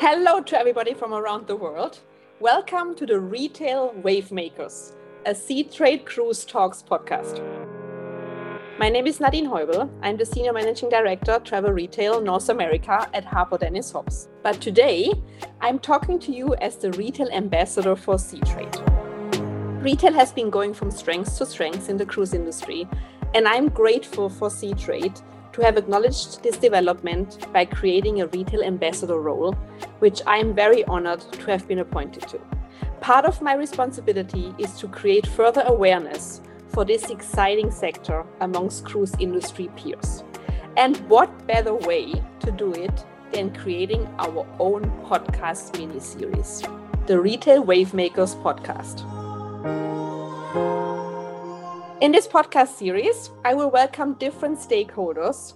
Hello 0.00 0.40
to 0.40 0.56
everybody 0.56 0.94
from 0.94 1.12
around 1.12 1.48
the 1.48 1.56
world. 1.56 1.98
Welcome 2.38 2.94
to 2.94 3.04
the 3.04 3.18
Retail 3.18 3.92
Wave 3.96 4.30
Makers, 4.30 4.92
a 5.26 5.32
Seatrade 5.32 6.06
Cruise 6.06 6.44
Talks 6.44 6.84
podcast. 6.88 7.42
My 8.78 8.90
name 8.90 9.08
is 9.08 9.18
Nadine 9.18 9.46
Heubel. 9.46 9.90
I'm 10.00 10.16
the 10.16 10.24
Senior 10.24 10.52
Managing 10.52 10.88
Director, 10.88 11.40
Travel 11.40 11.72
Retail 11.72 12.20
North 12.20 12.48
America 12.48 13.10
at 13.12 13.24
Harper 13.24 13.58
Dennis 13.58 13.90
Hobbs. 13.90 14.28
But 14.44 14.60
today, 14.60 15.12
I'm 15.60 15.80
talking 15.80 16.20
to 16.20 16.30
you 16.30 16.54
as 16.60 16.76
the 16.76 16.92
Retail 16.92 17.28
Ambassador 17.30 17.96
for 17.96 18.14
Seatrade. 18.14 19.82
Retail 19.82 20.12
has 20.12 20.30
been 20.30 20.48
going 20.48 20.74
from 20.74 20.92
strength 20.92 21.36
to 21.38 21.44
strength 21.44 21.88
in 21.88 21.96
the 21.96 22.06
cruise 22.06 22.34
industry, 22.34 22.86
and 23.34 23.48
I'm 23.48 23.68
grateful 23.68 24.28
for 24.28 24.48
Seatrade 24.48 25.20
to 25.58 25.64
have 25.64 25.76
acknowledged 25.76 26.40
this 26.44 26.56
development 26.56 27.52
by 27.52 27.64
creating 27.64 28.20
a 28.20 28.28
retail 28.28 28.62
ambassador 28.62 29.20
role, 29.20 29.52
which 29.98 30.20
I'm 30.24 30.54
very 30.54 30.84
honored 30.84 31.20
to 31.32 31.50
have 31.50 31.66
been 31.66 31.80
appointed 31.80 32.28
to. 32.28 32.38
Part 33.00 33.24
of 33.24 33.42
my 33.42 33.54
responsibility 33.54 34.54
is 34.58 34.78
to 34.78 34.86
create 34.86 35.26
further 35.26 35.62
awareness 35.66 36.40
for 36.68 36.84
this 36.84 37.10
exciting 37.10 37.72
sector 37.72 38.24
amongst 38.40 38.84
cruise 38.84 39.14
industry 39.18 39.68
peers. 39.74 40.22
And 40.76 40.96
what 41.08 41.46
better 41.48 41.74
way 41.74 42.12
to 42.40 42.52
do 42.52 42.72
it 42.72 43.04
than 43.32 43.52
creating 43.52 44.06
our 44.20 44.46
own 44.60 44.84
podcast 45.06 45.76
mini 45.76 45.98
series, 45.98 46.62
the 47.06 47.20
Retail 47.20 47.64
Wavemakers 47.64 48.40
podcast. 48.44 49.04
In 52.00 52.12
this 52.12 52.28
podcast 52.28 52.76
series, 52.76 53.30
I 53.44 53.54
will 53.54 53.72
welcome 53.72 54.14
different 54.20 54.60
stakeholders 54.60 55.54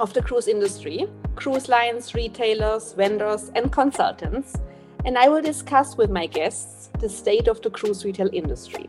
of 0.00 0.14
the 0.14 0.22
cruise 0.22 0.48
industry 0.48 1.06
cruise 1.36 1.68
lines, 1.68 2.14
retailers, 2.14 2.94
vendors, 2.94 3.50
and 3.54 3.70
consultants 3.70 4.56
and 5.04 5.18
I 5.18 5.28
will 5.28 5.42
discuss 5.42 5.98
with 5.98 6.08
my 6.08 6.26
guests 6.26 6.88
the 6.98 7.10
state 7.10 7.46
of 7.46 7.60
the 7.60 7.68
cruise 7.68 8.06
retail 8.06 8.30
industry. 8.32 8.88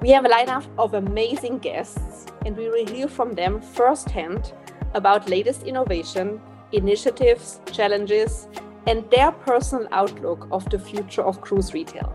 We 0.00 0.10
have 0.10 0.24
a 0.24 0.28
lineup 0.28 0.66
of 0.78 0.94
amazing 0.94 1.58
guests, 1.58 2.26
and 2.46 2.56
we 2.56 2.68
will 2.68 2.86
hear 2.86 3.08
from 3.08 3.32
them 3.32 3.60
firsthand 3.60 4.52
about 4.92 5.28
latest 5.28 5.64
innovation, 5.64 6.40
initiatives, 6.70 7.58
challenges, 7.72 8.46
and 8.86 9.10
their 9.10 9.32
personal 9.32 9.88
outlook 9.90 10.46
of 10.52 10.68
the 10.70 10.78
future 10.78 11.22
of 11.22 11.40
cruise 11.40 11.74
retail. 11.74 12.14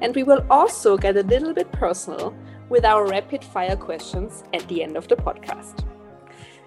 And 0.00 0.16
we 0.16 0.24
will 0.24 0.44
also 0.50 0.96
get 0.96 1.16
a 1.16 1.22
little 1.22 1.52
bit 1.52 1.70
personal 1.70 2.34
with 2.68 2.84
our 2.84 3.06
rapid 3.06 3.44
fire 3.44 3.76
questions 3.76 4.44
at 4.52 4.66
the 4.68 4.82
end 4.82 4.96
of 4.96 5.08
the 5.08 5.16
podcast. 5.16 5.84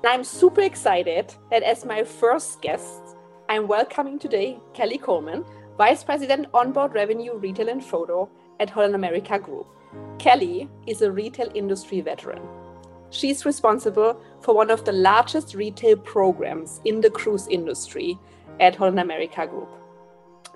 And 0.01 0.05
I'm 0.05 0.23
super 0.23 0.61
excited 0.61 1.33
that 1.51 1.63
as 1.63 1.85
my 1.85 2.03
first 2.03 2.61
guest, 2.61 3.01
I'm 3.49 3.67
welcoming 3.67 4.17
today 4.17 4.59
Kelly 4.73 4.97
Coleman, 4.97 5.43
Vice 5.77 6.03
President 6.03 6.47
Onboard 6.53 6.93
Revenue 6.93 7.35
Retail 7.37 7.69
and 7.69 7.83
Photo 7.83 8.29
at 8.59 8.69
Holland 8.69 8.95
America 8.95 9.39
Group. 9.39 9.67
Kelly 10.17 10.69
is 10.87 11.01
a 11.01 11.11
retail 11.11 11.51
industry 11.53 11.99
veteran. 12.01 12.41
She's 13.09 13.45
responsible 13.45 14.21
for 14.41 14.53
one 14.53 14.69
of 14.69 14.85
the 14.85 14.91
largest 14.91 15.55
retail 15.55 15.97
programs 15.97 16.79
in 16.85 17.01
the 17.01 17.09
cruise 17.09 17.47
industry 17.47 18.17
at 18.59 18.75
Holland 18.75 18.99
America 18.99 19.47
Group. 19.47 19.69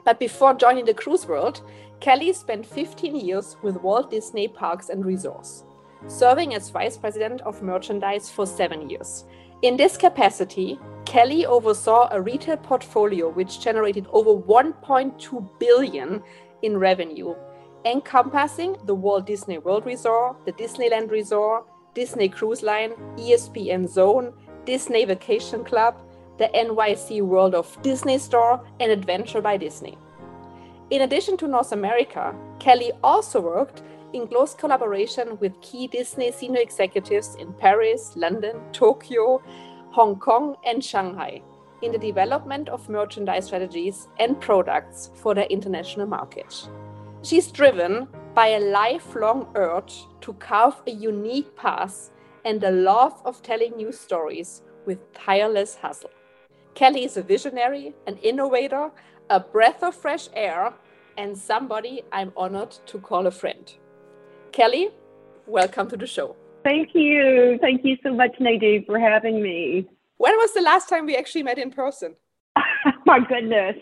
But 0.05 0.19
before 0.19 0.53
joining 0.53 0.85
the 0.85 0.93
cruise 0.93 1.25
world, 1.25 1.61
Kelly 1.99 2.33
spent 2.33 2.65
15 2.65 3.15
years 3.15 3.55
with 3.61 3.81
Walt 3.81 4.11
Disney 4.11 4.47
Parks 4.47 4.89
and 4.89 5.05
Resorts, 5.05 5.63
serving 6.07 6.53
as 6.53 6.69
Vice 6.69 6.97
President 6.97 7.41
of 7.41 7.61
Merchandise 7.61 8.29
for 8.29 8.45
seven 8.45 8.89
years. 8.89 9.23
In 9.61 9.77
this 9.77 9.95
capacity, 9.95 10.77
Kelly 11.05 11.45
oversaw 11.45 12.09
a 12.11 12.21
retail 12.21 12.57
portfolio 12.57 13.29
which 13.29 13.61
generated 13.61 14.07
over 14.11 14.31
1.2 14.31 15.59
billion 15.59 16.21
in 16.61 16.77
revenue, 16.77 17.33
encompassing 17.85 18.75
the 18.85 18.95
Walt 18.95 19.25
Disney 19.25 19.59
World 19.59 19.85
Resort, 19.85 20.45
the 20.45 20.51
Disneyland 20.53 21.11
Resort, 21.11 21.65
Disney 21.93 22.27
Cruise 22.27 22.63
Line, 22.63 22.91
ESPN 23.15 23.87
Zone, 23.87 24.33
Disney 24.65 25.05
Vacation 25.05 25.63
Club, 25.63 26.01
the 26.37 26.49
NYC 26.55 27.21
World 27.21 27.55
of 27.55 27.81
Disney 27.81 28.17
Store, 28.17 28.63
and 28.79 28.91
Adventure 28.91 29.41
by 29.41 29.57
Disney. 29.57 29.97
In 30.89 31.01
addition 31.01 31.37
to 31.37 31.47
North 31.47 31.71
America, 31.71 32.35
Kelly 32.59 32.91
also 33.03 33.41
worked 33.41 33.81
in 34.13 34.27
close 34.27 34.53
collaboration 34.53 35.37
with 35.39 35.59
key 35.61 35.87
Disney 35.87 36.31
senior 36.31 36.61
executives 36.61 37.35
in 37.35 37.53
Paris, 37.53 38.13
London, 38.15 38.61
Tokyo, 38.71 39.41
Hong 39.91 40.17
Kong, 40.19 40.55
and 40.65 40.83
Shanghai 40.83 41.41
in 41.81 41.91
the 41.91 41.97
development 41.97 42.69
of 42.69 42.89
merchandise 42.89 43.45
strategies 43.47 44.07
and 44.19 44.39
products 44.39 45.09
for 45.15 45.35
their 45.35 45.45
international 45.45 46.07
market. 46.07 46.67
She's 47.23 47.51
driven 47.51 48.07
by 48.33 48.47
a 48.47 48.59
lifelong 48.59 49.47
urge 49.55 50.05
to 50.21 50.33
carve 50.33 50.81
a 50.87 50.91
unique 50.91 51.55
path 51.55 52.09
and 52.45 52.63
a 52.63 52.71
love 52.71 53.21
of 53.25 53.41
telling 53.41 53.75
new 53.75 53.91
stories 53.91 54.61
with 54.85 55.13
tireless 55.13 55.75
hustle. 55.75 56.09
Kelly 56.75 57.05
is 57.05 57.17
a 57.17 57.21
visionary, 57.21 57.93
an 58.07 58.17
innovator, 58.17 58.91
a 59.29 59.39
breath 59.39 59.83
of 59.83 59.95
fresh 59.95 60.27
air, 60.33 60.73
and 61.17 61.37
somebody 61.37 62.01
I'm 62.11 62.33
honored 62.35 62.71
to 62.87 62.99
call 62.99 63.27
a 63.27 63.31
friend. 63.31 63.71
Kelly, 64.51 64.89
welcome 65.45 65.87
to 65.89 65.97
the 65.97 66.07
show. 66.07 66.35
Thank 66.63 66.95
you. 66.95 67.59
Thank 67.61 67.85
you 67.85 67.97
so 68.01 68.13
much, 68.13 68.31
Nadine, 68.39 68.85
for 68.85 68.99
having 68.99 69.41
me. 69.41 69.87
When 70.17 70.35
was 70.37 70.53
the 70.53 70.61
last 70.61 70.89
time 70.89 71.05
we 71.05 71.15
actually 71.15 71.43
met 71.43 71.59
in 71.59 71.69
person? 71.71 72.15
My 73.05 73.19
goodness. 73.19 73.75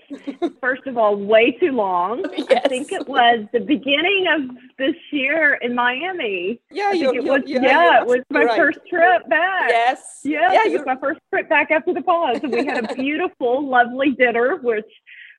First 0.59 0.85
of 0.87 0.97
all, 0.97 1.15
way 1.15 1.51
too 1.51 1.71
long. 1.71 2.25
Yes. 2.51 2.63
I 2.65 2.67
think 2.67 2.91
it 2.91 3.07
was 3.07 3.45
the 3.53 3.59
beginning 3.59 4.25
of 4.27 4.57
this 4.77 4.95
year 5.11 5.53
in 5.61 5.73
Miami. 5.73 6.59
Yeah, 6.69 6.91
you, 6.91 7.13
it 7.13 7.23
was, 7.23 7.43
you, 7.45 7.61
yeah, 7.61 8.01
it 8.01 8.07
was 8.07 8.19
my 8.29 8.43
right. 8.43 8.57
first 8.57 8.79
trip 8.89 9.29
back. 9.29 9.69
Yes. 9.69 10.21
Yes, 10.23 10.51
yeah, 10.53 10.69
it 10.69 10.73
was 10.73 10.85
my 10.85 10.97
first 10.97 11.19
trip 11.29 11.47
back 11.47 11.71
after 11.71 11.93
the 11.93 12.01
pause. 12.01 12.39
And 12.43 12.51
we 12.51 12.65
had 12.65 12.91
a 12.91 12.95
beautiful, 13.01 13.69
lovely 13.69 14.11
dinner, 14.11 14.57
which 14.57 14.89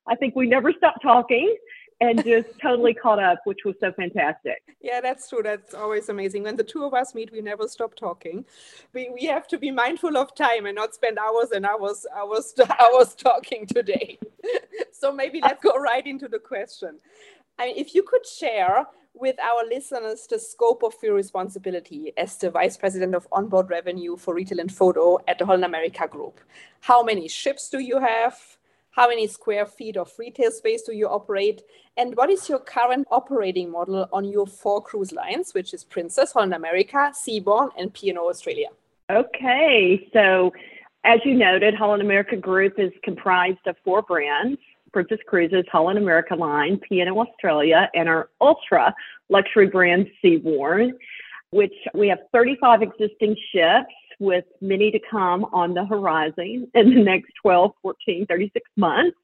I 0.09 0.15
think 0.15 0.37
we 0.37 0.47
never 0.47 0.73
stopped 0.73 1.03
talking 1.03 1.55
and 2.03 2.25
just 2.25 2.49
totally 2.61 2.95
caught 2.95 3.23
up, 3.23 3.39
which 3.45 3.61
was 3.65 3.77
so 3.79 3.93
fantastic. 3.93 4.63
Yeah, 4.81 5.01
that's 5.01 5.29
true. 5.29 5.41
That's 5.43 5.73
always 5.73 6.09
amazing. 6.09 6.43
When 6.43 6.57
the 6.57 6.65
two 6.65 6.85
of 6.85 6.95
us 6.95 7.15
meet, 7.15 7.31
we 7.31 7.41
never 7.41 7.69
stop 7.69 7.95
talking. 7.95 8.45
We, 8.93 9.11
we 9.15 9.27
have 9.27 9.47
to 9.49 9.59
be 9.59 9.71
mindful 9.71 10.17
of 10.17 10.35
time 10.35 10.67
and 10.67 10.75
not 10.75 10.95
spend 10.95 11.17
hours 11.19 11.53
and 11.53 11.65
hours, 11.65 12.05
hours, 12.15 12.55
hours 12.81 13.15
talking 13.15 13.67
today. 13.67 14.19
so 14.93 15.13
maybe 15.13 15.41
let's 15.41 15.63
go 15.63 15.79
right 15.79 16.05
into 16.05 16.27
the 16.27 16.41
question. 16.41 16.99
I 17.57 17.67
mean, 17.67 17.77
if 17.77 17.95
you 17.95 18.03
could 18.03 18.27
share 18.27 18.87
with 19.15 19.37
our 19.39 19.65
listeners 19.69 20.27
the 20.29 20.41
scope 20.41 20.83
of 20.83 20.95
your 21.03 21.15
responsibility 21.15 22.13
as 22.17 22.37
the 22.39 22.51
Vice 22.51 22.77
President 22.77 23.15
of 23.15 23.29
Onboard 23.31 23.71
Revenue 23.71 24.17
for 24.17 24.35
Retail 24.35 24.59
and 24.59 24.73
Photo 24.73 25.19
at 25.29 25.39
the 25.39 25.47
Holland 25.47 25.67
America 25.67 26.09
Group. 26.09 26.41
How 26.81 27.05
many 27.05 27.29
ships 27.29 27.69
do 27.69 27.79
you 27.79 28.01
have? 28.01 28.41
How 28.93 29.09
many 29.09 29.27
square 29.27 29.65
feet 29.65 29.97
of 29.97 30.13
retail 30.19 30.51
space 30.51 30.83
do 30.83 30.93
you 30.93 31.09
operate? 31.09 31.63
And 31.97 32.15
what 32.15 32.29
is 32.29 32.47
your 32.51 32.59
current 32.59 33.09
operating 33.11 33.71
model 33.71 34.07
on 34.13 34.27
your 34.27 34.47
four 34.47 34.83
cruise 34.83 35.13
lines, 35.13 35.55
which 35.55 35.73
is 35.73 35.83
Princess, 35.83 36.33
Holland 36.33 36.53
America, 36.53 37.11
Seabourn, 37.15 37.71
and 37.79 37.95
P&O 37.95 38.29
Australia? 38.29 38.69
Okay, 39.11 40.07
so 40.13 40.53
as 41.05 41.21
you 41.25 41.33
noted, 41.33 41.75
Holland 41.75 42.03
America 42.03 42.37
Group 42.37 42.75
is 42.79 42.93
comprised 43.03 43.67
of 43.67 43.77
four 43.83 44.03
brands. 44.03 44.59
Princess 44.93 45.21
Cruises, 45.27 45.65
Holland 45.73 45.99
America 45.99 46.35
Line, 46.35 46.79
P&O 46.87 47.19
Australia, 47.19 47.89
and 47.95 48.11
our 48.11 48.29
ultra 48.43 48.95
luxury 49.31 49.69
brand 49.69 50.07
Seabourn, 50.23 50.91
which 51.49 51.73
we 51.95 52.09
have 52.09 52.19
35 52.31 52.83
existing 52.83 53.37
ships 53.55 53.95
with 54.23 54.45
many 54.61 54.91
to 54.93 55.01
come 55.11 55.45
on 55.53 55.75
the 55.75 55.85
horizon 55.85 56.71
in 56.75 56.95
the 56.95 57.03
next 57.03 57.33
12, 57.43 57.73
14, 57.83 58.27
36 58.27 58.71
months. 58.77 59.17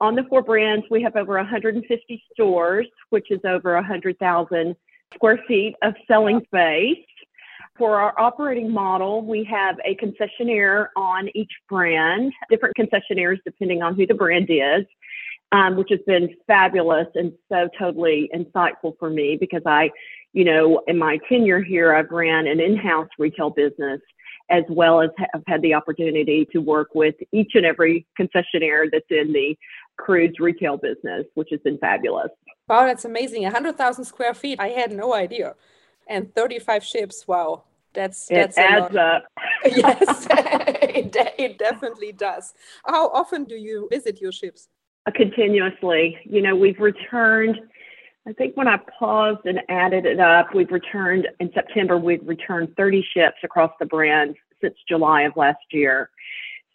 On 0.00 0.14
the 0.14 0.24
four 0.24 0.42
brands, 0.42 0.86
we 0.90 1.02
have 1.02 1.16
over 1.16 1.36
150 1.36 2.24
stores, 2.32 2.86
which 3.10 3.30
is 3.30 3.40
over 3.44 3.74
100,000 3.74 4.76
square 5.14 5.40
feet 5.48 5.74
of 5.82 5.94
selling 6.06 6.40
space. 6.46 7.04
For 7.76 7.98
our 7.98 8.18
operating 8.18 8.70
model, 8.70 9.24
we 9.24 9.44
have 9.44 9.76
a 9.84 9.96
concessionaire 9.96 10.88
on 10.96 11.28
each 11.34 11.52
brand, 11.68 12.32
different 12.50 12.76
concessionaires 12.76 13.38
depending 13.44 13.82
on 13.82 13.94
who 13.94 14.06
the 14.06 14.14
brand 14.14 14.48
is, 14.50 14.86
um, 15.52 15.76
which 15.76 15.88
has 15.90 16.00
been 16.06 16.34
fabulous 16.46 17.08
and 17.14 17.32
so 17.50 17.68
totally 17.78 18.30
insightful 18.34 18.98
for 18.98 19.10
me 19.10 19.36
because 19.38 19.62
I 19.66 19.90
you 20.32 20.44
know, 20.44 20.82
in 20.86 20.98
my 20.98 21.18
tenure 21.28 21.62
here, 21.62 21.94
I've 21.94 22.10
ran 22.10 22.46
an 22.46 22.60
in-house 22.60 23.08
retail 23.18 23.50
business 23.50 24.00
as 24.50 24.64
well 24.68 25.00
as 25.00 25.10
have 25.32 25.42
had 25.46 25.62
the 25.62 25.74
opportunity 25.74 26.46
to 26.52 26.58
work 26.58 26.88
with 26.94 27.14
each 27.32 27.52
and 27.54 27.64
every 27.64 28.06
concessionaire 28.18 28.86
that's 28.90 29.06
in 29.10 29.32
the 29.32 29.56
cruise 29.96 30.34
retail 30.40 30.76
business, 30.76 31.24
which 31.34 31.48
has 31.50 31.60
been 31.60 31.78
fabulous. 31.78 32.30
Wow, 32.68 32.86
that's 32.86 33.04
amazing. 33.04 33.42
100,000 33.44 34.04
square 34.04 34.34
feet. 34.34 34.58
I 34.60 34.68
had 34.68 34.92
no 34.92 35.14
idea. 35.14 35.54
And 36.08 36.34
35 36.34 36.84
ships. 36.84 37.28
Wow. 37.28 37.64
That's 37.92 38.26
that's 38.26 38.56
it 38.56 38.60
adds 38.60 38.94
up. 38.94 39.24
yes, 39.64 40.26
it, 40.30 41.10
de- 41.12 41.42
it 41.42 41.58
definitely 41.58 42.12
does. 42.12 42.54
How 42.86 43.08
often 43.08 43.44
do 43.44 43.56
you 43.56 43.88
visit 43.90 44.20
your 44.20 44.32
ships? 44.32 44.68
Continuously. 45.14 46.16
You 46.24 46.42
know, 46.42 46.54
we've 46.54 46.78
returned, 46.78 47.58
I 48.26 48.32
think 48.32 48.56
when 48.56 48.68
I 48.68 48.78
paused 48.98 49.46
and 49.46 49.60
added 49.68 50.04
it 50.04 50.20
up, 50.20 50.54
we've 50.54 50.70
returned 50.70 51.26
in 51.40 51.50
September, 51.54 51.96
we've 51.96 52.26
returned 52.26 52.74
30 52.76 53.04
ships 53.14 53.38
across 53.42 53.72
the 53.80 53.86
brand 53.86 54.36
since 54.60 54.74
July 54.88 55.22
of 55.22 55.36
last 55.36 55.64
year. 55.70 56.10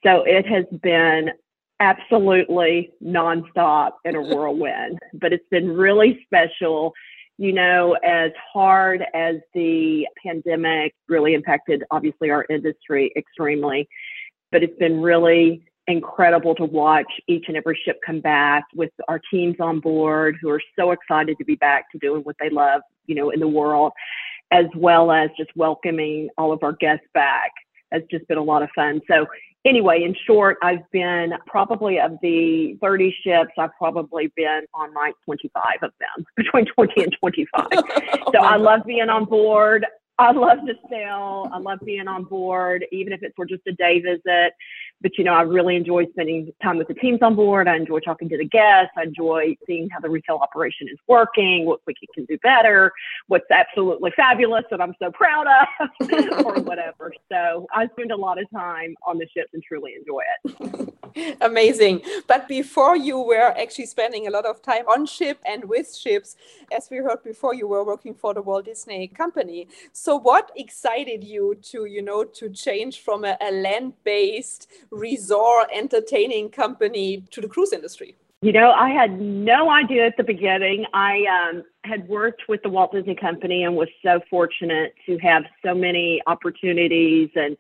So 0.04 0.24
it 0.24 0.46
has 0.48 0.66
been 0.82 1.32
absolutely 1.80 2.92
nonstop 3.04 3.92
in 4.06 4.16
a 4.16 4.22
whirlwind, 4.36 5.00
but 5.14 5.34
it's 5.34 5.48
been 5.52 5.70
really 5.70 6.20
special. 6.26 6.94
You 7.38 7.52
know, 7.52 7.98
as 8.04 8.32
hard 8.54 9.04
as 9.14 9.36
the 9.54 10.08
pandemic 10.26 10.96
really 11.10 11.34
impacted, 11.34 11.84
obviously, 11.92 12.32
our 12.32 12.46
industry 12.50 13.12
extremely, 13.18 13.90
but 14.52 14.64
it's 14.64 14.78
been 14.80 15.02
really 15.02 15.66
incredible 15.88 16.56
to 16.56 16.66
watch 16.66 17.12
each 17.28 17.46
and 17.48 17.56
every 17.56 17.80
ship 17.86 18.00
come 18.06 18.20
back 18.20 18.64
with 18.74 18.92
our 19.08 19.22
teams 19.32 19.56
on 19.60 19.80
board 19.80 20.36
who 20.42 20.50
are 20.50 20.62
so 20.78 20.92
excited 20.92 21.38
to 21.38 21.46
be 21.46 21.56
back 21.56 21.92
to 21.92 21.98
doing 22.00 22.22
what 22.22 22.36
they 22.40 22.50
love, 22.50 22.82
you 23.06 23.16
know, 23.16 23.30
in 23.30 23.40
the 23.40 23.48
world, 23.48 23.92
as 24.52 24.66
well 24.76 25.12
as 25.12 25.30
just 25.38 25.52
welcoming 25.56 26.30
all 26.38 26.52
of 26.52 26.64
our 26.64 26.74
guests 26.74 27.06
back 27.14 27.52
has 27.92 28.02
just 28.10 28.28
been 28.28 28.38
a 28.38 28.44
lot 28.44 28.64
of 28.64 28.70
fun. 28.76 29.02
So 29.10 29.28
anyway, 29.66 30.04
in 30.04 30.16
short, 30.26 30.58
I've 30.62 30.90
been 30.92 31.34
probably 31.48 32.00
of 32.00 32.18
the 32.22 32.78
30 32.82 33.16
ships, 33.24 33.52
I've 33.58 33.76
probably 33.78 34.32
been 34.36 34.62
on 34.74 34.94
like 34.94 35.16
25 35.26 35.64
of 35.82 35.92
them, 36.00 36.26
between 36.36 36.66
20 36.66 37.04
and 37.04 37.16
25. 37.20 37.68
oh 37.74 38.32
so 38.34 38.40
I 38.40 38.56
love 38.56 38.82
being 38.86 39.10
on 39.10 39.26
board. 39.26 39.86
I 40.18 40.32
love 40.32 40.60
to 40.66 40.74
sail. 40.90 41.50
I 41.52 41.58
love 41.58 41.80
being 41.84 42.08
on 42.08 42.24
board, 42.24 42.86
even 42.92 43.12
if 43.12 43.22
it's 43.22 43.36
for 43.36 43.46
just 43.46 43.64
a 43.68 43.74
day 43.74 44.00
visit. 44.00 44.54
But 45.02 45.18
you 45.18 45.24
know, 45.24 45.34
I 45.34 45.42
really 45.42 45.76
enjoy 45.76 46.06
spending 46.08 46.52
time 46.64 46.78
with 46.78 46.88
the 46.88 46.94
teams 46.94 47.22
on 47.22 47.36
board. 47.36 47.68
I 47.68 47.76
enjoy 47.76 48.00
talking 48.00 48.30
to 48.30 48.38
the 48.38 48.46
guests. 48.46 48.92
I 48.98 49.04
enjoy 49.04 49.56
seeing 49.68 49.90
how 49.90 50.00
the 50.00 50.10
retail 50.10 50.38
operation 50.38 50.88
is 50.88 50.98
working, 51.08 51.66
what 51.66 51.80
we 51.86 51.94
can 52.14 52.26
do 52.26 52.38
better, 52.40 52.92
what's 53.28 53.50
absolutely 53.52 54.12
fabulous 54.16 54.64
that 54.72 54.82
I'm 54.82 54.94
so 55.00 55.12
proud 55.12 55.48
of, 55.48 55.90
or 56.46 56.62
whatever. 56.62 57.14
So 57.32 57.68
I 57.74 57.88
spend 57.88 58.12
a 58.12 58.16
lot 58.16 58.42
of 58.42 58.50
time 58.52 58.96
on 59.06 59.18
the 59.18 59.28
ships 59.28 59.50
and 59.54 59.64
truly 59.64 59.94
enjoy 59.96 60.22
it. 60.44 60.96
Amazing. 61.42 62.02
But 62.28 62.48
before 62.48 62.98
you 62.98 63.20
were 63.20 63.54
actually 63.58 63.86
spending 63.86 64.28
a 64.28 64.32
lot 64.32 64.46
of 64.46 64.62
time 64.62 64.86
on 64.88 65.06
ship 65.06 65.40
and 65.46 65.66
with 65.66 65.96
ships, 65.96 66.36
as 66.76 66.90
we 66.90 66.98
heard 66.98 67.24
before, 67.24 67.54
you 67.54 67.68
were 67.68 67.86
working 67.86 68.14
for 68.14 68.34
the 68.34 68.42
Walt 68.42 68.66
Disney 68.66 69.08
Company. 69.08 69.68
So 69.94 70.18
what 70.18 70.52
excited 70.56 71.24
you 71.24 71.56
to, 71.72 71.86
you 71.86 72.02
know, 72.02 72.24
to 72.24 72.50
change 72.50 73.00
from 73.00 73.24
a, 73.24 73.38
a 73.42 73.52
land-based 73.52 74.68
resort 74.92 75.68
entertaining 75.74 76.50
company 76.50 77.26
to 77.32 77.42
the 77.42 77.48
cruise 77.48 77.74
industry? 77.74 78.16
You 78.42 78.52
know, 78.52 78.72
I 78.72 78.90
had 78.90 79.20
no 79.20 79.72
idea 79.72 80.06
at 80.06 80.18
the 80.18 80.24
beginning. 80.24 80.86
I 80.94 81.26
um, 81.26 81.64
had 81.84 82.08
worked 82.08 82.44
with 82.48 82.62
the 82.62 82.70
Walt 82.70 82.92
Disney 82.92 83.16
Company 83.16 83.64
and 83.64 83.76
was 83.76 83.88
so 84.04 84.20
fortunate 84.30 84.94
to 85.06 85.18
have 85.18 85.46
so 85.66 85.74
many 85.74 86.22
opportunities 86.28 87.30
and 87.36 87.58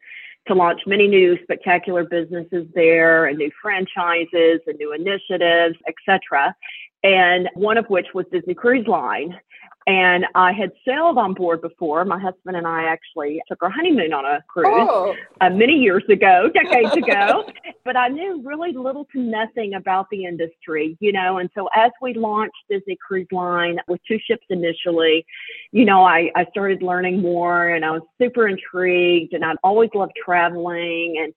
to 0.48 0.54
launch 0.54 0.82
many 0.86 1.08
new 1.08 1.42
spectacular 1.42 2.04
businesses 2.04 2.68
there 2.76 3.26
and 3.26 3.38
new 3.38 3.50
franchises 3.62 4.60
and 4.68 4.78
new 4.78 4.94
initiatives, 4.94 5.76
etc. 5.88 6.56
And 7.04 7.50
one 7.56 7.78
of 7.78 7.86
which 7.88 8.08
was 8.14 8.26
Disney 8.32 8.54
Cruise 8.54 8.88
Line. 8.88 9.40
And 9.88 10.26
I 10.34 10.52
had 10.52 10.72
sailed 10.84 11.20
on 11.20 11.34
board 11.34 11.62
before. 11.62 12.04
My 12.06 12.20
husband 12.20 12.58
and 12.58 12.66
I 12.66 12.86
actually 12.86 13.40
took 13.48 13.62
our 13.62 13.70
honeymoon 13.70 14.14
on 14.14 14.26
a 14.26 14.42
cruise 14.48 14.68
oh. 14.68 15.16
uh, 15.42 15.52
many 15.52 15.74
years 15.74 16.04
ago, 16.10 16.50
decades 16.54 16.98
ago. 16.98 17.48
but 17.84 17.96
I 17.96 18.08
knew 18.08 18.42
really 18.44 18.72
little 18.72 19.06
to 19.14 19.20
nothing 19.20 19.76
about 19.76 20.08
the 20.10 20.26
industry, 20.26 20.98
you 21.00 21.12
know. 21.12 21.38
And 21.38 21.52
so 21.54 21.70
as 21.76 21.92
we 22.02 22.16
launched 22.16 22.56
Disney 22.68 22.98
Cruise 23.06 23.28
Line 23.32 23.78
with 23.88 24.02
two 24.08 24.18
ships 24.28 24.46
initially, 24.50 25.24
you 25.72 25.86
know, 25.86 26.04
I, 26.04 26.32
I 26.36 26.46
started 26.50 26.82
learning 26.82 27.22
more 27.22 27.70
and 27.70 27.86
I 27.86 27.92
was 27.92 28.02
super 28.20 28.48
intrigued 28.48 29.34
and 29.34 29.46
I'd 29.46 29.58
always 29.64 29.92
loved 29.94 30.14
traveling. 30.24 31.18
And 31.24 31.32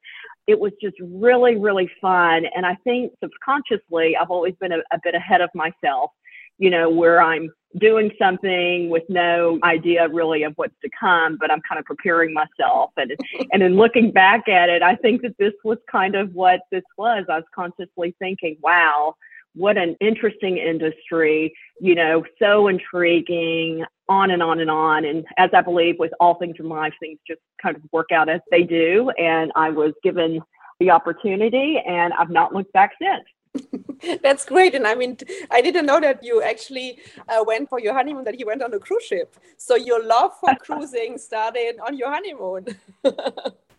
it 0.47 0.59
was 0.59 0.73
just 0.81 0.97
really, 1.01 1.57
really 1.57 1.91
fun. 2.01 2.47
And 2.57 2.65
I 2.65 2.77
think 2.83 3.13
subconsciously, 3.23 4.17
I've 4.17 4.31
always 4.31 4.55
been 4.59 4.73
a, 4.73 4.79
a 4.91 4.99
bit 5.05 5.15
ahead 5.15 5.43
of 5.43 5.51
myself 5.55 6.13
you 6.59 6.71
know, 6.71 6.91
where 6.91 7.23
I'm 7.23 7.51
doing 7.77 8.11
something 8.19 8.89
with 8.89 9.03
no 9.09 9.59
idea 9.63 10.09
really 10.09 10.43
of 10.43 10.55
what's 10.57 10.75
to 10.83 10.91
come, 10.99 11.37
but 11.39 11.51
I'm 11.51 11.61
kind 11.69 11.79
of 11.79 11.85
preparing 11.85 12.33
myself. 12.33 12.91
And 12.97 13.15
and 13.53 13.63
in 13.63 13.77
looking 13.77 14.11
back 14.11 14.49
at 14.49 14.69
it, 14.69 14.83
I 14.83 14.97
think 14.97 15.23
that 15.23 15.37
this 15.39 15.55
was 15.65 15.79
kind 15.91 16.15
of 16.15 16.35
what 16.35 16.61
this 16.73 16.85
was. 16.97 17.25
I 17.29 17.37
was 17.37 17.45
consciously 17.55 18.15
thinking, 18.19 18.57
wow, 18.63 19.15
what 19.55 19.77
an 19.77 19.97
interesting 20.01 20.57
industry, 20.59 21.53
you 21.81 21.95
know, 21.95 22.25
so 22.41 22.69
intriguing, 22.69 23.85
on 24.09 24.31
and 24.31 24.43
on 24.43 24.61
and 24.61 24.71
on. 24.71 25.05
And 25.05 25.25
as 25.37 25.51
I 25.53 25.61
believe 25.61 25.97
with 25.99 26.13
all 26.21 26.35
things 26.37 26.57
in 26.59 26.69
life, 26.69 26.95
things 27.01 27.19
just 27.27 27.41
kind 27.63 27.77
of 27.77 27.83
work 27.93 28.09
out 28.13 28.29
as 28.29 28.41
they 28.51 28.63
do. 28.63 29.11
And 29.19 29.53
I 29.55 29.71
was 29.71 29.93
given 30.03 30.41
the 30.81 30.91
opportunity 30.91 31.79
and 31.87 32.13
I've 32.15 32.31
not 32.31 32.55
looked 32.55 32.73
back 32.73 32.93
since. 33.01 33.25
That's 34.23 34.45
great. 34.45 34.75
And 34.75 34.87
I 34.87 34.95
mean, 34.95 35.17
I 35.51 35.61
didn't 35.61 35.87
know 35.87 36.01
that 36.01 36.23
you 36.23 36.43
actually 36.43 36.99
uh, 37.29 37.45
went 37.47 37.69
for 37.69 37.81
your 37.81 37.95
honeymoon, 37.95 38.25
that 38.25 38.39
you 38.39 38.47
went 38.47 38.63
on 38.63 38.73
a 38.75 38.79
cruise 38.79 39.05
ship. 39.05 39.37
So 39.57 39.77
your 39.77 40.05
love 40.05 40.33
for 40.41 40.55
cruising 40.61 41.19
started 41.19 41.79
on 41.87 41.97
your 41.97 42.11
honeymoon. 42.11 42.67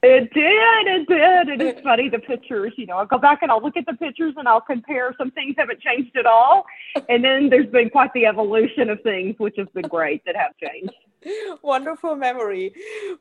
It 0.01 0.33
did. 0.33 0.87
It 0.87 1.07
did. 1.09 1.61
It 1.61 1.75
is 1.75 1.83
funny. 1.83 2.07
The 2.07 2.19
pictures, 2.19 2.71
you 2.77 2.85
know, 2.85 2.95
I'll 2.99 3.05
go 3.05 3.17
back 3.17 3.39
and 3.41 3.51
I'll 3.51 3.61
look 3.61 3.75
at 3.75 3.85
the 3.85 3.95
pictures 3.95 4.33
and 4.37 4.47
I'll 4.47 4.61
compare. 4.61 5.13
Some 5.17 5.29
things 5.31 5.55
haven't 5.57 5.81
changed 5.81 6.15
at 6.15 6.25
all. 6.25 6.65
And 7.09 7.21
then 7.21 7.49
there's 7.49 7.67
been 7.67 7.89
quite 7.89 8.13
the 8.13 8.25
evolution 8.25 8.89
of 8.89 9.01
things, 9.01 9.35
which 9.39 9.55
has 9.57 9.67
been 9.73 9.89
great 9.89 10.23
that 10.25 10.37
have 10.37 10.55
changed. 10.57 10.93
Wonderful 11.61 12.15
memory. 12.15 12.73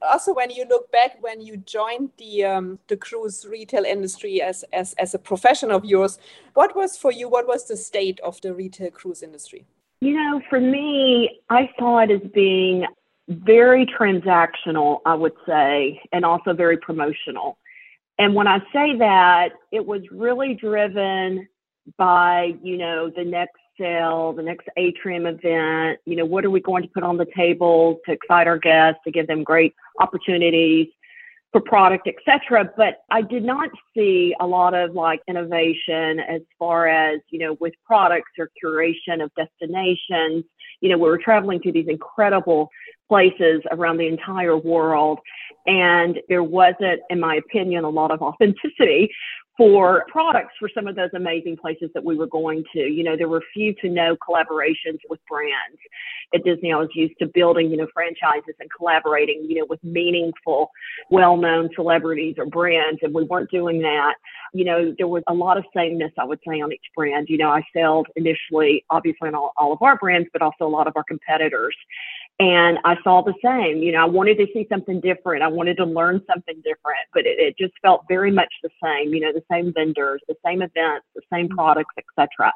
Also, 0.03 0.35
when 0.35 0.50
you 0.50 0.65
look 0.69 0.91
back, 0.93 1.17
when 1.21 1.41
you 1.41 1.56
joined 1.56 2.11
the 2.19 2.45
um, 2.45 2.79
the 2.89 2.97
cruise 2.97 3.47
retail 3.49 3.85
industry 3.85 4.41
as, 4.41 4.65
as 4.73 4.95
as 4.95 5.15
a 5.15 5.19
profession 5.19 5.71
of 5.71 5.85
yours, 5.85 6.19
what 6.55 6.77
was 6.77 6.97
for 6.97 7.12
you? 7.12 7.29
What 7.29 7.47
was 7.47 7.67
the 7.67 7.77
state 7.77 8.21
of 8.21 8.41
the 8.41 8.55
retail 8.55 8.91
cruise 8.91 9.23
industry? 9.23 9.67
You 10.00 10.15
know, 10.15 10.41
for 10.49 10.61
me, 10.61 11.41
I 11.50 11.71
saw 11.79 11.99
it 11.99 12.11
as 12.11 12.21
being 12.33 12.87
very 13.29 13.85
transactional, 13.85 15.00
I 15.05 15.15
would 15.15 15.35
say, 15.47 16.00
and 16.12 16.25
also 16.25 16.53
very 16.53 16.77
promotional. 16.77 17.59
And 18.19 18.35
when 18.35 18.47
I 18.47 18.59
say 18.73 18.97
that, 18.99 19.50
it 19.71 19.85
was 19.85 20.02
really 20.11 20.55
driven 20.55 21.49
by, 21.97 22.55
you 22.62 22.76
know, 22.76 23.11
the 23.14 23.25
next 23.25 23.61
sale, 23.78 24.32
the 24.32 24.42
next 24.42 24.68
atrium 24.76 25.26
event, 25.26 26.00
you 26.04 26.16
know, 26.16 26.25
what 26.25 26.44
are 26.44 26.50
we 26.50 26.61
going 26.61 26.82
to 26.82 26.88
put 26.88 27.02
on 27.02 27.16
the 27.16 27.26
table 27.37 27.99
to 28.06 28.12
excite 28.12 28.47
our 28.47 28.58
guests, 28.58 29.00
to 29.04 29.11
give 29.11 29.26
them 29.26 29.44
great 29.44 29.75
opportunities 30.00 30.88
for 31.52 31.61
product, 31.61 32.08
etc. 32.08 32.70
But 32.76 33.02
I 33.11 33.23
did 33.23 33.44
not 33.44 33.70
see 33.94 34.35
a 34.40 34.47
lot 34.47 34.75
of 34.75 34.94
like 34.94 35.20
innovation 35.28 36.20
as 36.20 36.42
far 36.58 36.88
as, 36.88 37.20
you 37.30 37.38
know, 37.38 37.56
with 37.61 37.73
products 37.87 38.32
or 38.38 38.50
curation 38.62 39.23
of 39.23 39.30
destinations. 39.35 40.44
You 40.80 40.90
know, 40.90 40.99
we 40.99 41.08
were 41.08 41.18
traveling 41.18 41.61
to 41.62 41.73
these 41.73 41.88
incredible 41.88 42.68
places 43.08 43.62
around 43.70 43.97
the 43.97 44.06
entire 44.06 44.56
world. 44.56 45.20
And 45.66 46.18
there 46.28 46.42
wasn't, 46.42 47.00
in 47.11 47.18
my 47.20 47.37
opinion, 47.37 47.85
a 47.85 47.88
lot 47.88 48.11
of 48.11 48.20
authenticity 48.20 49.11
for 49.59 50.07
products 50.09 50.55
for 50.59 50.71
some 50.73 50.87
of 50.87 50.95
those 50.95 51.11
amazing 51.15 51.57
places 51.57 51.91
that 51.93 52.05
we 52.05 52.17
were 52.17 52.29
going 52.29 52.62
to. 52.73 52.79
You 52.79 53.03
know, 53.03 53.17
there 53.17 53.29
were 53.29 53.43
few 53.53 53.75
to 53.83 53.91
no 53.91 54.17
collaborations 54.17 55.00
with 55.11 55.19
brands. 55.29 55.79
At 56.33 56.45
Disney, 56.45 56.73
I 56.73 56.77
was 56.77 56.91
used 56.95 57.19
to 57.19 57.27
building, 57.27 57.69
you 57.69 57.77
know, 57.77 57.88
franchises 57.93 58.55
and 58.61 58.71
collaborating, 58.75 59.47
you 59.49 59.57
know, 59.57 59.67
with 59.69 59.83
meaningful, 59.83 60.71
well-known 61.11 61.71
celebrities 61.75 62.37
or 62.38 62.47
brands, 62.47 63.00
and 63.03 63.12
we 63.12 63.25
weren't 63.25 63.50
doing 63.50 63.83
that. 63.83 64.15
You 64.55 64.65
know, 64.65 64.95
there 64.97 65.09
was 65.09 65.25
a 65.27 65.35
lot 65.35 65.59
of 65.59 65.65
sameness, 65.75 66.12
I 66.19 66.25
would 66.25 66.38
say, 66.47 66.61
on 66.61 66.73
each 66.73 66.87
brand. 66.95 67.29
You 67.29 67.38
know, 67.38 67.50
I 67.50 67.62
sailed 67.75 68.07
initially, 68.15 68.85
obviously, 68.91 69.29
on 69.29 69.35
all, 69.35 69.53
all 69.57 69.73
of 69.73 69.83
our 69.83 69.99
brands, 69.99 70.29
but 70.33 70.41
also 70.41 70.67
a 70.67 70.69
lot 70.69 70.87
of 70.87 70.93
our 70.97 71.05
competitors. 71.05 71.75
And 72.40 72.78
I 72.85 72.97
saw 73.02 73.23
the 73.23 73.35
same. 73.45 73.83
You 73.83 73.92
know, 73.92 74.02
I 74.02 74.04
wanted 74.04 74.38
to 74.38 74.47
see 74.54 74.66
something 74.71 75.00
different. 75.00 75.42
I 75.42 75.49
wanted 75.49 75.76
to 75.78 75.85
learn 75.85 76.23
something 76.33 76.54
different, 76.57 77.00
but 77.12 77.26
it, 77.26 77.38
it 77.38 77.59
just 77.59 77.75
felt 77.83 78.04
very 78.09 78.30
much 78.30 78.52
the 78.62 78.71
same. 78.83 79.12
You 79.12 79.21
know, 79.21 79.33
the 79.33 79.42
same 79.50 79.73
vendors, 79.73 80.21
the 80.28 80.37
same 80.45 80.62
events, 80.62 81.07
the 81.16 81.23
same 81.33 81.47
mm-hmm. 81.47 81.57
products, 81.57 81.95
etc. 81.99 82.52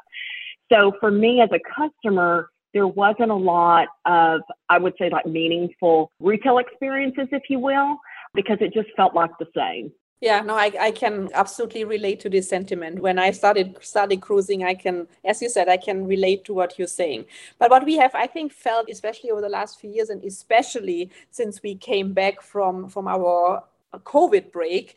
So 0.71 0.93
for 1.01 1.11
me 1.11 1.41
as 1.41 1.49
a 1.51 1.59
customer, 1.75 2.49
there 2.73 2.87
wasn't 2.87 3.29
a 3.29 3.35
lot 3.35 3.87
of, 4.05 4.41
I 4.69 4.79
would 4.79 4.93
say, 4.97 5.09
like 5.09 5.25
meaningful 5.25 6.11
retail 6.19 6.57
experiences, 6.59 7.27
if 7.31 7.43
you 7.49 7.59
will, 7.59 7.97
because 8.33 8.57
it 8.61 8.73
just 8.73 8.89
felt 8.95 9.13
like 9.13 9.31
the 9.37 9.47
same. 9.55 9.91
Yeah, 10.21 10.39
no, 10.39 10.55
I, 10.55 10.71
I 10.79 10.91
can 10.91 11.29
absolutely 11.33 11.83
relate 11.83 12.21
to 12.21 12.29
this 12.29 12.47
sentiment. 12.47 12.99
When 13.01 13.19
I 13.19 13.31
started 13.31 13.77
started 13.81 14.21
cruising, 14.21 14.63
I 14.63 14.73
can, 14.73 15.07
as 15.25 15.41
you 15.41 15.49
said, 15.49 15.67
I 15.67 15.75
can 15.75 16.07
relate 16.07 16.45
to 16.45 16.53
what 16.53 16.79
you're 16.79 16.87
saying. 16.87 17.25
But 17.59 17.69
what 17.69 17.83
we 17.85 17.97
have, 17.97 18.15
I 18.15 18.27
think, 18.27 18.53
felt, 18.53 18.89
especially 18.89 19.31
over 19.31 19.41
the 19.41 19.49
last 19.49 19.81
few 19.81 19.89
years, 19.91 20.09
and 20.09 20.23
especially 20.23 21.11
since 21.29 21.61
we 21.61 21.75
came 21.75 22.13
back 22.13 22.41
from 22.41 22.87
from 22.87 23.07
our 23.09 23.63
COVID 23.93 24.53
break, 24.53 24.95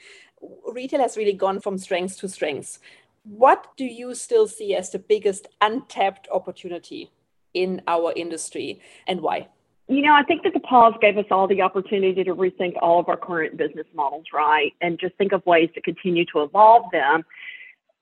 retail 0.72 1.00
has 1.00 1.16
really 1.16 1.32
gone 1.32 1.60
from 1.60 1.76
strength 1.76 2.18
to 2.18 2.28
strength 2.28 2.78
What 3.24 3.66
do 3.76 3.84
you 3.84 4.14
still 4.14 4.46
see 4.46 4.76
as 4.76 4.90
the 4.90 5.00
biggest 5.00 5.48
untapped 5.60 6.28
opportunity 6.30 7.10
in 7.52 7.82
our 7.88 8.12
industry 8.14 8.80
and 9.08 9.20
why? 9.20 9.48
You 9.88 10.02
know, 10.02 10.14
I 10.14 10.24
think 10.24 10.42
that 10.42 10.52
the 10.52 10.60
pause 10.60 10.94
gave 11.00 11.16
us 11.16 11.26
all 11.30 11.46
the 11.46 11.62
opportunity 11.62 12.24
to 12.24 12.34
rethink 12.34 12.74
all 12.82 12.98
of 12.98 13.08
our 13.08 13.16
current 13.16 13.56
business 13.56 13.86
models, 13.94 14.24
right? 14.34 14.72
And 14.80 14.98
just 14.98 15.14
think 15.14 15.32
of 15.32 15.46
ways 15.46 15.70
to 15.74 15.80
continue 15.80 16.24
to 16.32 16.42
evolve 16.42 16.90
them 16.90 17.24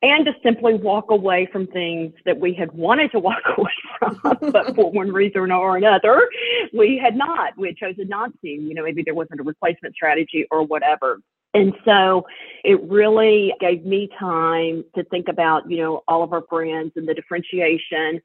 and 0.05 0.25
to 0.27 0.33
simply 0.43 0.75
walk 0.75 1.11
away 1.11 1.49
from 1.51 1.67
things 1.67 2.13
that 2.27 2.39
we 2.39 2.53
had 2.53 2.73
wanted 2.73 3.11
to 3.13 3.19
walk 3.21 3.43
away 3.57 3.73
from, 3.99 4.21
but 4.53 4.75
for 4.75 4.91
one 4.91 5.13
reason 5.13 5.51
or 5.51 5.77
another, 5.77 6.29
we 6.73 6.99
had 7.03 7.17
not. 7.17 7.57
We 7.59 7.69
had 7.69 7.77
chosen 7.77 8.09
not 8.09 8.31
to. 8.41 8.49
You 8.49 8.75
know, 8.75 8.83
maybe 8.83 9.03
there 9.03 9.15
wasn't 9.15 9.41
a 9.41 9.45
replacement 9.45 9.95
strategy 9.95 10.47
or 10.51 10.63
whatever. 10.63 11.21
And 11.55 11.73
so 11.85 12.27
it 12.65 12.83
really 12.83 13.55
gave 13.61 13.85
me 13.85 14.11
time 14.19 14.85
to 14.95 15.05
think 15.05 15.29
about, 15.29 15.71
you 15.71 15.79
know, 15.79 16.03
all 16.09 16.23
of 16.23 16.33
our 16.33 16.41
brands 16.41 16.93
and 16.97 17.09
the 17.09 17.15
differentiation 17.15 18.21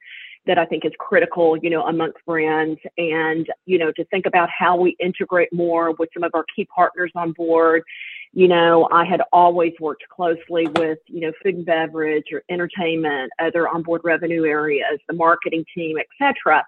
that 0.46 0.58
I 0.58 0.66
think 0.66 0.86
is 0.86 0.92
critical, 1.00 1.58
you 1.58 1.70
know, 1.70 1.86
amongst 1.86 2.18
brands 2.26 2.80
and, 2.98 3.48
you 3.66 3.78
know, 3.78 3.92
to 3.92 4.06
think 4.06 4.26
about 4.26 4.50
how 4.50 4.76
we 4.78 4.96
integrate 5.00 5.52
more 5.54 5.92
with 5.94 6.10
some 6.14 6.24
of 6.24 6.32
our 6.34 6.46
key 6.56 6.66
partners 6.74 7.12
on 7.16 7.34
board. 7.34 7.84
You 8.32 8.48
know, 8.48 8.88
I 8.92 9.06
had 9.06 9.22
always 9.34 9.74
worked 9.80 10.04
closely 10.10 10.68
with, 10.76 11.00
you 11.08 11.22
know, 11.22 11.32
food 11.44 11.56
and 11.56 11.66
beverage 11.66 12.26
or 12.32 12.44
entertainment, 12.50 13.32
other 13.40 13.68
onboard 13.68 14.02
revenue 14.04 14.46
areas, 14.46 15.00
the 15.08 15.16
marketing 15.16 15.66
team, 15.76 15.98
et 15.98 16.08
cetera. 16.18 16.64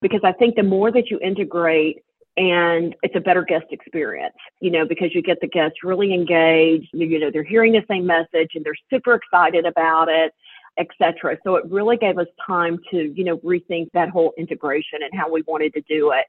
Because 0.00 0.20
I 0.24 0.32
think 0.32 0.56
the 0.56 0.62
more 0.62 0.90
that 0.92 1.10
you 1.10 1.18
integrate 1.20 2.02
and 2.36 2.94
it's 3.02 3.16
a 3.16 3.20
better 3.20 3.42
guest 3.42 3.66
experience, 3.70 4.36
you 4.60 4.70
know, 4.70 4.86
because 4.86 5.14
you 5.14 5.20
get 5.20 5.40
the 5.40 5.48
guests 5.48 5.78
really 5.82 6.14
engaged, 6.14 6.88
you 6.92 7.18
know, 7.18 7.30
they're 7.30 7.42
hearing 7.42 7.72
the 7.72 7.84
same 7.88 8.06
message 8.06 8.52
and 8.54 8.64
they're 8.64 8.72
super 8.88 9.14
excited 9.14 9.66
about 9.66 10.08
it 10.08 10.32
etc. 10.80 11.36
So 11.44 11.56
it 11.56 11.64
really 11.70 11.96
gave 11.96 12.18
us 12.18 12.26
time 12.44 12.78
to, 12.90 13.12
you 13.14 13.24
know, 13.24 13.38
rethink 13.38 13.92
that 13.92 14.08
whole 14.08 14.32
integration 14.38 15.00
and 15.02 15.12
how 15.14 15.30
we 15.30 15.42
wanted 15.46 15.74
to 15.74 15.82
do 15.82 16.12
it. 16.12 16.24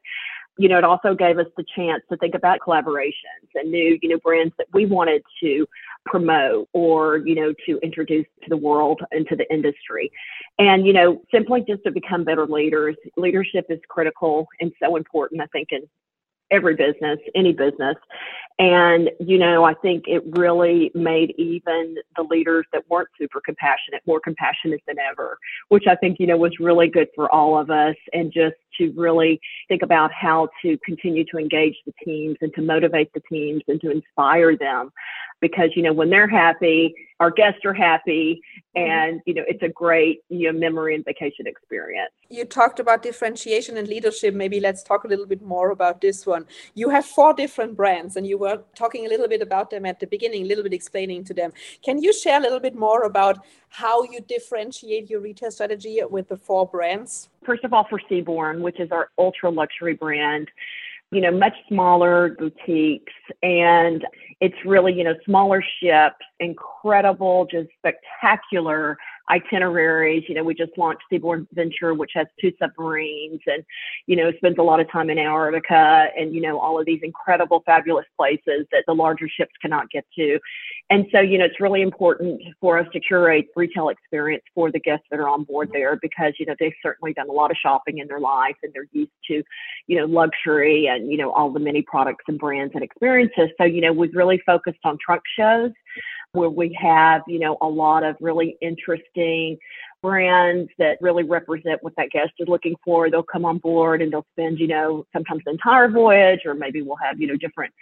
You 0.58 0.68
know, 0.68 0.76
it 0.76 0.84
also 0.84 1.14
gave 1.14 1.38
us 1.38 1.46
the 1.56 1.64
chance 1.74 2.02
to 2.10 2.16
think 2.18 2.34
about 2.34 2.60
collaborations 2.60 3.48
and 3.54 3.70
new, 3.70 3.98
you 4.02 4.10
know, 4.10 4.18
brands 4.18 4.52
that 4.58 4.66
we 4.74 4.84
wanted 4.84 5.22
to 5.42 5.66
promote 6.04 6.68
or, 6.74 7.18
you 7.18 7.34
know, 7.34 7.54
to 7.66 7.78
introduce 7.82 8.26
to 8.42 8.50
the 8.50 8.56
world 8.56 9.00
and 9.12 9.26
to 9.28 9.36
the 9.36 9.50
industry. 9.50 10.12
And, 10.58 10.86
you 10.86 10.92
know, 10.92 11.22
simply 11.32 11.64
just 11.66 11.82
to 11.84 11.90
become 11.90 12.22
better 12.22 12.46
leaders. 12.46 12.96
Leadership 13.16 13.66
is 13.70 13.80
critical 13.88 14.46
and 14.60 14.70
so 14.82 14.96
important, 14.96 15.40
I 15.40 15.46
think, 15.46 15.68
in 15.72 15.88
every 16.52 16.76
business, 16.76 17.18
any 17.34 17.52
business. 17.52 17.96
And, 18.58 19.10
you 19.18 19.38
know, 19.38 19.64
I 19.64 19.74
think 19.74 20.04
it 20.06 20.22
really 20.38 20.92
made 20.94 21.34
even 21.38 21.96
the 22.16 22.22
leaders 22.22 22.66
that 22.72 22.88
weren't 22.88 23.08
super 23.18 23.40
compassionate 23.40 24.02
more 24.06 24.20
compassionate 24.20 24.82
than 24.86 24.96
ever, 24.98 25.38
which 25.68 25.84
I 25.88 25.96
think, 25.96 26.20
you 26.20 26.26
know, 26.26 26.36
was 26.36 26.52
really 26.60 26.88
good 26.88 27.08
for 27.14 27.32
all 27.32 27.58
of 27.58 27.70
us. 27.70 27.96
And 28.12 28.32
just 28.32 28.56
to 28.78 28.92
really 28.92 29.40
think 29.68 29.82
about 29.82 30.12
how 30.12 30.48
to 30.62 30.78
continue 30.84 31.24
to 31.32 31.38
engage 31.38 31.76
the 31.86 31.92
teams 32.04 32.36
and 32.40 32.52
to 32.54 32.62
motivate 32.62 33.12
the 33.14 33.22
teams 33.28 33.62
and 33.68 33.80
to 33.80 33.90
inspire 33.90 34.56
them 34.56 34.92
because 35.42 35.70
you 35.76 35.82
know 35.82 35.92
when 35.92 36.08
they're 36.08 36.28
happy 36.28 36.94
our 37.22 37.30
guests 37.30 37.64
are 37.64 37.72
happy 37.90 38.42
mm-hmm. 38.76 38.90
and 38.90 39.20
you 39.26 39.34
know 39.36 39.44
it's 39.52 39.62
a 39.62 39.72
great 39.82 40.16
you 40.28 40.44
know 40.46 40.58
memory 40.66 40.94
and 40.96 41.04
vacation 41.04 41.46
experience 41.46 42.12
you 42.28 42.44
talked 42.44 42.80
about 42.84 43.02
differentiation 43.08 43.76
and 43.76 43.86
leadership 43.94 44.34
maybe 44.34 44.58
let's 44.66 44.82
talk 44.82 45.04
a 45.04 45.08
little 45.12 45.28
bit 45.34 45.42
more 45.54 45.70
about 45.70 46.00
this 46.00 46.26
one 46.26 46.44
you 46.74 46.88
have 46.96 47.06
four 47.06 47.32
different 47.42 47.76
brands 47.76 48.16
and 48.16 48.26
you 48.26 48.36
were 48.44 48.58
talking 48.82 49.06
a 49.06 49.08
little 49.08 49.28
bit 49.34 49.42
about 49.48 49.70
them 49.70 49.86
at 49.86 50.00
the 50.00 50.08
beginning 50.14 50.42
a 50.42 50.48
little 50.52 50.64
bit 50.64 50.74
explaining 50.80 51.22
to 51.22 51.34
them 51.40 51.52
can 51.86 52.02
you 52.02 52.12
share 52.12 52.38
a 52.38 52.42
little 52.42 52.64
bit 52.68 52.74
more 52.74 53.02
about 53.04 53.36
how 53.68 54.02
you 54.02 54.20
differentiate 54.36 55.08
your 55.08 55.20
retail 55.20 55.50
strategy 55.50 56.00
with 56.10 56.28
the 56.28 56.36
four 56.36 56.66
brands 56.66 57.28
first 57.44 57.62
of 57.64 57.72
all 57.72 57.86
for 57.88 58.00
Seabourn 58.10 58.60
which 58.66 58.80
is 58.80 58.90
our 58.90 59.10
ultra 59.16 59.48
luxury 59.50 59.94
brand 59.94 60.48
you 61.12 61.20
know, 61.20 61.30
much 61.30 61.52
smaller 61.68 62.34
boutiques. 62.38 63.12
And 63.42 64.04
it's 64.42 64.56
really, 64.66 64.92
you 64.92 65.04
know, 65.04 65.14
smaller 65.24 65.62
ships, 65.80 66.24
incredible, 66.40 67.46
just 67.48 67.68
spectacular 67.78 68.98
itineraries. 69.30 70.24
You 70.28 70.34
know, 70.34 70.44
we 70.44 70.54
just 70.54 70.76
launched 70.76 71.02
Seabourn 71.12 71.46
Venture, 71.52 71.94
which 71.94 72.12
has 72.14 72.26
two 72.40 72.52
submarines 72.58 73.40
and, 73.46 73.64
you 74.06 74.16
know, 74.16 74.32
spends 74.36 74.58
a 74.58 74.62
lot 74.62 74.80
of 74.80 74.90
time 74.90 75.10
in 75.10 75.18
Antarctica 75.18 76.08
and, 76.16 76.34
you 76.34 76.40
know, 76.40 76.58
all 76.58 76.78
of 76.78 76.86
these 76.86 77.00
incredible, 77.02 77.62
fabulous 77.64 78.06
places 78.16 78.66
that 78.72 78.84
the 78.86 78.94
larger 78.94 79.28
ships 79.28 79.52
cannot 79.60 79.90
get 79.90 80.04
to. 80.16 80.38
And 80.90 81.06
so, 81.12 81.20
you 81.20 81.38
know, 81.38 81.44
it's 81.44 81.60
really 81.60 81.82
important 81.82 82.42
for 82.60 82.78
us 82.78 82.86
to 82.92 83.00
curate 83.00 83.46
retail 83.56 83.88
experience 83.88 84.44
for 84.54 84.70
the 84.70 84.80
guests 84.80 85.06
that 85.10 85.20
are 85.20 85.28
on 85.28 85.44
board 85.44 85.70
there 85.72 85.98
because, 86.00 86.34
you 86.38 86.46
know, 86.46 86.54
they've 86.58 86.74
certainly 86.82 87.12
done 87.12 87.28
a 87.28 87.32
lot 87.32 87.50
of 87.50 87.56
shopping 87.56 87.98
in 87.98 88.08
their 88.08 88.20
life 88.20 88.56
and 88.62 88.72
they're 88.74 88.88
used 88.92 89.10
to, 89.28 89.42
you 89.86 89.98
know, 89.98 90.04
luxury 90.04 90.86
and, 90.86 91.10
you 91.10 91.16
know, 91.16 91.32
all 91.32 91.50
the 91.50 91.60
many 91.60 91.82
products 91.82 92.24
and 92.28 92.38
brands 92.38 92.72
and 92.74 92.82
experiences. 92.82 93.48
So, 93.58 93.64
you 93.64 93.80
know, 93.80 93.92
we've 93.92 94.14
really 94.14 94.40
focused 94.44 94.80
on 94.84 94.98
trunk 95.04 95.22
shows 95.38 95.70
where 96.32 96.50
we 96.50 96.76
have, 96.80 97.22
you 97.26 97.38
know, 97.38 97.58
a 97.60 97.66
lot 97.66 98.02
of 98.04 98.16
really 98.20 98.56
interesting 98.60 99.58
brands 100.02 100.70
that 100.78 100.96
really 101.00 101.22
represent 101.22 101.82
what 101.82 101.94
that 101.96 102.10
guest 102.10 102.32
is 102.38 102.48
looking 102.48 102.74
for. 102.84 103.10
They'll 103.10 103.22
come 103.22 103.44
on 103.44 103.58
board 103.58 104.02
and 104.02 104.12
they'll 104.12 104.26
spend, 104.32 104.58
you 104.58 104.66
know, 104.66 105.06
sometimes 105.12 105.42
the 105.44 105.52
entire 105.52 105.88
voyage, 105.88 106.40
or 106.44 106.54
maybe 106.54 106.82
we'll 106.82 106.96
have, 106.96 107.20
you 107.20 107.26
know, 107.26 107.36
different 107.36 107.72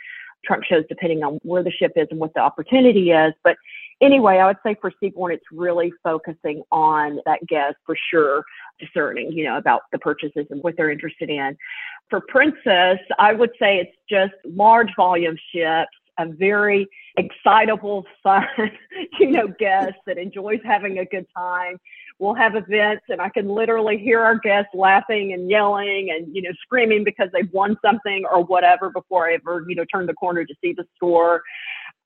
trunk 0.45 0.65
shows 0.65 0.85
depending 0.89 1.23
on 1.23 1.39
where 1.43 1.63
the 1.63 1.71
ship 1.71 1.93
is 1.97 2.09
and 2.11 2.19
what 2.19 2.35
the 2.35 2.41
opportunity 2.41 3.13
is. 3.13 3.33
But 3.45 3.57
anyway, 4.01 4.39
I 4.39 4.47
would 4.47 4.57
say 4.65 4.77
for 4.81 4.93
Seabourn, 5.03 5.33
it's 5.33 5.45
really 5.53 5.93
focusing 6.03 6.63
on 6.73 7.21
that 7.27 7.47
guest 7.47 7.77
for 7.87 7.97
sure, 8.11 8.45
discerning, 8.81 9.31
you 9.33 9.45
know, 9.45 9.59
about 9.59 9.83
the 9.93 9.99
purchases 9.99 10.47
and 10.51 10.63
what 10.63 10.77
they're 10.77 10.91
interested 10.91 11.31
in. 11.31 11.57
For 12.09 12.21
Princess, 12.21 12.99
I 13.19 13.33
would 13.33 13.51
say 13.61 13.77
it's 13.77 13.97
just 14.09 14.33
large 14.45 14.91
volume 14.97 15.37
ships 15.53 15.91
a 16.21 16.27
very 16.27 16.87
excitable, 17.17 18.07
fun, 18.23 18.47
you 19.19 19.31
know, 19.31 19.49
guest 19.59 19.95
that 20.07 20.19
enjoys 20.19 20.61
having 20.65 20.99
a 20.99 21.05
good 21.05 21.27
time. 21.37 21.79
We'll 22.19 22.35
have 22.35 22.55
events, 22.55 23.05
and 23.09 23.21
I 23.21 23.31
can 23.31 23.49
literally 23.49 23.97
hear 23.97 24.21
our 24.21 24.39
guests 24.39 24.71
laughing 24.75 25.33
and 25.33 25.49
yelling 25.49 26.11
and 26.15 26.35
you 26.35 26.43
know 26.43 26.51
screaming 26.63 27.03
because 27.03 27.31
they've 27.33 27.51
won 27.53 27.79
something 27.83 28.25
or 28.31 28.45
whatever 28.45 28.91
before 28.91 29.31
I 29.31 29.35
ever 29.35 29.65
you 29.67 29.75
know 29.75 29.87
turn 29.91 30.07
the 30.07 30.15
corner 30.15 30.45
to 30.45 30.55
see 30.63 30.75
the 30.75 30.85
store. 30.97 31.43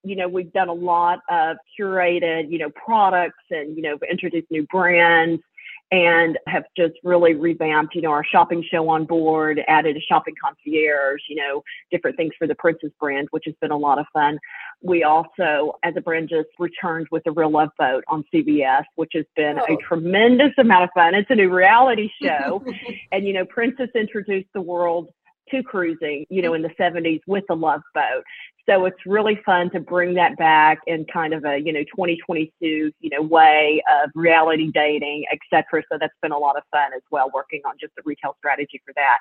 You 0.04 0.16
know, 0.16 0.28
we've 0.28 0.52
done 0.52 0.68
a 0.68 0.74
lot 0.74 1.20
of 1.30 1.56
curated, 1.80 2.50
you 2.50 2.58
know, 2.58 2.68
products 2.70 3.42
and, 3.50 3.74
you 3.74 3.82
know, 3.82 3.96
introduced 4.10 4.50
new 4.50 4.66
brands 4.70 5.42
and 5.90 6.38
have 6.48 6.64
just 6.76 6.94
really 7.04 7.34
revamped, 7.34 7.94
you 7.94 8.02
know, 8.02 8.10
our 8.10 8.24
shopping 8.24 8.64
show 8.68 8.88
on 8.88 9.04
board, 9.04 9.60
added 9.68 9.96
a 9.96 10.00
shopping 10.00 10.34
concierge, 10.42 11.20
you 11.28 11.36
know, 11.36 11.62
different 11.90 12.16
things 12.16 12.32
for 12.38 12.46
the 12.46 12.54
Princess 12.54 12.90
brand, 12.98 13.28
which 13.30 13.44
has 13.46 13.54
been 13.60 13.70
a 13.70 13.76
lot 13.76 13.98
of 13.98 14.06
fun. 14.12 14.38
We 14.82 15.04
also, 15.04 15.78
as 15.82 15.94
a 15.96 16.00
brand, 16.00 16.30
just 16.30 16.48
returned 16.58 17.06
with 17.10 17.22
the 17.24 17.32
Real 17.32 17.50
Love 17.50 17.70
Boat 17.78 18.02
on 18.08 18.24
CBS, 18.32 18.84
which 18.96 19.12
has 19.14 19.26
been 19.36 19.58
oh. 19.58 19.74
a 19.74 19.76
tremendous 19.86 20.52
amount 20.58 20.84
of 20.84 20.90
fun. 20.94 21.14
It's 21.14 21.30
a 21.30 21.34
new 21.34 21.52
reality 21.52 22.10
show. 22.20 22.64
and, 23.12 23.26
you 23.26 23.32
know, 23.32 23.44
Princess 23.44 23.90
introduced 23.94 24.48
the 24.54 24.62
world 24.62 25.08
to 25.50 25.62
cruising, 25.62 26.26
you 26.30 26.42
know, 26.42 26.52
mm-hmm. 26.52 26.64
in 26.64 26.72
the 26.76 26.82
70s 26.82 27.20
with 27.26 27.44
the 27.48 27.56
Love 27.56 27.82
Boat. 27.94 28.24
So 28.66 28.86
it's 28.86 28.96
really 29.04 29.38
fun 29.44 29.70
to 29.72 29.80
bring 29.80 30.14
that 30.14 30.38
back 30.38 30.78
in 30.86 31.04
kind 31.12 31.34
of 31.34 31.44
a, 31.44 31.58
you 31.58 31.70
know, 31.70 31.84
2022, 31.84 32.50
you 32.98 33.10
know, 33.10 33.20
way 33.20 33.82
of 34.02 34.10
reality 34.14 34.70
dating, 34.72 35.26
etc. 35.30 35.82
So 35.92 35.98
that's 36.00 36.14
been 36.22 36.32
a 36.32 36.38
lot 36.38 36.56
of 36.56 36.62
fun 36.70 36.94
as 36.96 37.02
well, 37.10 37.30
working 37.34 37.60
on 37.66 37.74
just 37.78 37.94
the 37.94 38.02
retail 38.06 38.34
strategy 38.38 38.80
for 38.84 38.94
that. 38.94 39.18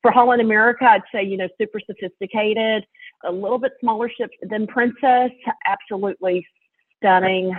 For 0.00 0.12
Holland 0.12 0.40
America, 0.40 0.84
I'd 0.84 1.02
say, 1.12 1.24
you 1.24 1.36
know, 1.36 1.48
super 1.60 1.80
sophisticated, 1.84 2.86
a 3.24 3.32
little 3.32 3.58
bit 3.58 3.72
smaller 3.80 4.08
ships 4.08 4.36
than 4.42 4.68
Princess, 4.68 5.32
absolutely 5.66 6.46
stunning 6.98 7.52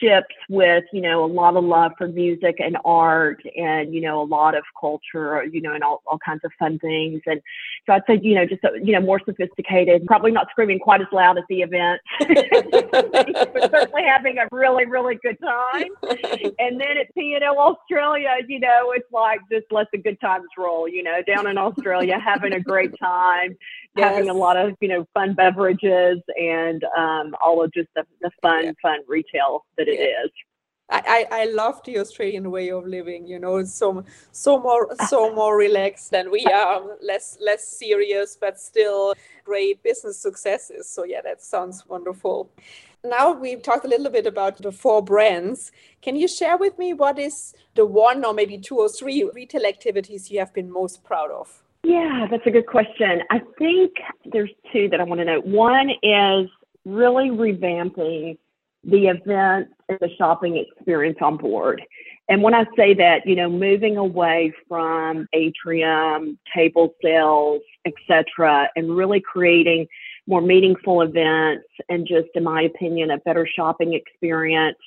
ships 0.00 0.34
with 0.48 0.84
you 0.92 1.00
know 1.00 1.24
a 1.24 1.26
lot 1.26 1.56
of 1.56 1.64
love 1.64 1.92
for 1.96 2.08
music 2.08 2.56
and 2.58 2.76
art 2.84 3.42
and 3.56 3.94
you 3.94 4.00
know 4.00 4.22
a 4.22 4.24
lot 4.24 4.56
of 4.56 4.64
culture 4.80 5.44
you 5.44 5.60
know 5.60 5.72
and 5.72 5.84
all, 5.84 6.02
all 6.06 6.18
kinds 6.18 6.40
of 6.44 6.50
fun 6.58 6.78
things. 6.78 7.20
And 7.26 7.40
so 7.86 7.92
i'd 7.92 8.02
say 8.06 8.18
you 8.22 8.34
know 8.34 8.46
just 8.46 8.62
you 8.82 8.92
know 8.92 9.00
more 9.00 9.20
sophisticated 9.24 10.04
probably 10.06 10.30
not 10.30 10.48
screaming 10.50 10.78
quite 10.78 11.00
as 11.00 11.06
loud 11.12 11.38
at 11.38 11.44
the 11.48 11.62
event 11.62 12.00
but 13.52 13.70
certainly 13.70 14.02
having 14.04 14.38
a 14.38 14.48
really 14.50 14.86
really 14.86 15.16
good 15.22 15.38
time. 15.40 15.88
And 16.58 16.80
then 16.80 16.98
at 16.98 17.14
P&O 17.14 17.58
Australia 17.58 18.36
you 18.48 18.60
know 18.60 18.92
it's 18.94 19.10
like 19.12 19.40
just 19.50 19.66
let 19.70 19.86
the 19.92 19.98
good 19.98 20.20
times 20.20 20.46
roll 20.58 20.88
you 20.88 21.02
know 21.02 21.22
down 21.26 21.46
in 21.46 21.58
Australia 21.58 22.18
having 22.18 22.52
a 22.52 22.60
great 22.60 22.98
time 22.98 23.56
yes. 23.96 24.14
having 24.14 24.30
a 24.30 24.34
lot 24.34 24.56
of 24.56 24.74
you 24.80 24.88
know 24.88 25.06
fun 25.14 25.34
beverages 25.34 26.20
and 26.38 26.84
um, 26.96 27.34
all 27.44 27.62
of 27.62 27.72
just 27.72 27.88
the, 27.94 28.04
the 28.20 28.30
fun 28.42 28.64
yeah. 28.64 28.72
fun 28.82 29.00
retail 29.08 29.64
that 29.76 29.88
it 29.88 30.00
is. 30.00 30.30
I, 30.90 31.26
I 31.30 31.44
love 31.46 31.80
the 31.86 31.98
Australian 31.98 32.50
way 32.50 32.70
of 32.70 32.86
living. 32.86 33.26
You 33.26 33.38
know, 33.38 33.64
so 33.64 34.04
so 34.32 34.60
more 34.60 34.94
so 35.08 35.34
more 35.40 35.56
relaxed 35.56 36.10
than 36.10 36.30
we 36.30 36.44
are, 36.54 36.82
less 37.02 37.38
less 37.40 37.66
serious, 37.66 38.36
but 38.38 38.60
still 38.60 39.14
great 39.44 39.82
business 39.82 40.18
successes. 40.20 40.88
So 40.88 41.04
yeah, 41.04 41.22
that 41.22 41.42
sounds 41.42 41.84
wonderful. 41.88 42.50
Now 43.02 43.32
we've 43.32 43.62
talked 43.62 43.84
a 43.84 43.88
little 43.88 44.10
bit 44.10 44.26
about 44.26 44.58
the 44.58 44.72
four 44.72 45.02
brands. 45.02 45.72
Can 46.00 46.16
you 46.16 46.26
share 46.26 46.56
with 46.56 46.78
me 46.78 46.94
what 46.94 47.18
is 47.18 47.54
the 47.74 47.84
one 47.84 48.24
or 48.24 48.32
maybe 48.32 48.56
two 48.56 48.78
or 48.78 48.88
three 48.88 49.28
retail 49.34 49.66
activities 49.66 50.30
you 50.30 50.38
have 50.38 50.54
been 50.54 50.70
most 50.70 51.04
proud 51.04 51.30
of? 51.30 51.63
Yeah, 51.84 52.26
that's 52.30 52.46
a 52.46 52.50
good 52.50 52.66
question. 52.66 53.22
I 53.30 53.40
think 53.58 53.92
there's 54.32 54.50
two 54.72 54.88
that 54.88 55.00
I 55.00 55.04
want 55.04 55.20
to 55.20 55.24
note. 55.26 55.44
One 55.44 55.90
is 56.02 56.48
really 56.86 57.28
revamping 57.28 58.38
the 58.82 59.06
event 59.08 59.68
and 59.88 59.98
the 60.00 60.08
shopping 60.16 60.56
experience 60.56 61.18
on 61.20 61.36
board. 61.36 61.82
And 62.28 62.42
when 62.42 62.54
I 62.54 62.64
say 62.74 62.94
that, 62.94 63.26
you 63.26 63.36
know, 63.36 63.50
moving 63.50 63.98
away 63.98 64.52
from 64.66 65.28
atrium, 65.34 66.38
table 66.54 66.94
sales, 67.02 67.60
etc., 67.84 68.70
and 68.76 68.96
really 68.96 69.20
creating 69.20 69.86
more 70.26 70.40
meaningful 70.40 71.02
events 71.02 71.68
and 71.90 72.06
just, 72.06 72.28
in 72.34 72.44
my 72.44 72.62
opinion, 72.62 73.10
a 73.10 73.18
better 73.18 73.46
shopping 73.46 73.92
experience, 73.92 74.78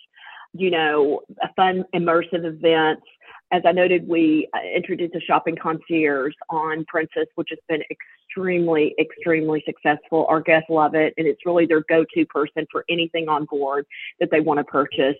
you 0.54 0.72
know, 0.72 1.22
a 1.44 1.54
fun, 1.54 1.86
immersive 1.94 2.44
events 2.44 3.06
as 3.52 3.62
I 3.66 3.72
noted, 3.72 4.08
we 4.08 4.50
uh, 4.54 4.60
introduced 4.76 5.16
a 5.16 5.22
shopping 5.22 5.56
concierge 5.56 6.34
on 6.50 6.84
Princess, 6.86 7.28
which 7.36 7.50
has 7.50 7.60
been 7.70 7.82
extremely, 7.90 8.94
extremely 9.00 9.64
successful. 9.66 10.26
Our 10.28 10.42
guests 10.42 10.70
love 10.70 10.96
it, 10.96 11.14
and 11.18 11.26
it's 11.26 11.46
really 11.46 11.66
their 11.66 11.84
go 11.88 12.06
to 12.14 12.26
person 12.26 12.68
for 12.72 12.84
anything 12.90 13.30
on 13.30 13.46
board 13.46 13.86
that 14.20 14.32
they 14.32 14.42
want 14.42 14.58
to 14.60 14.66
purchase. 14.66 15.16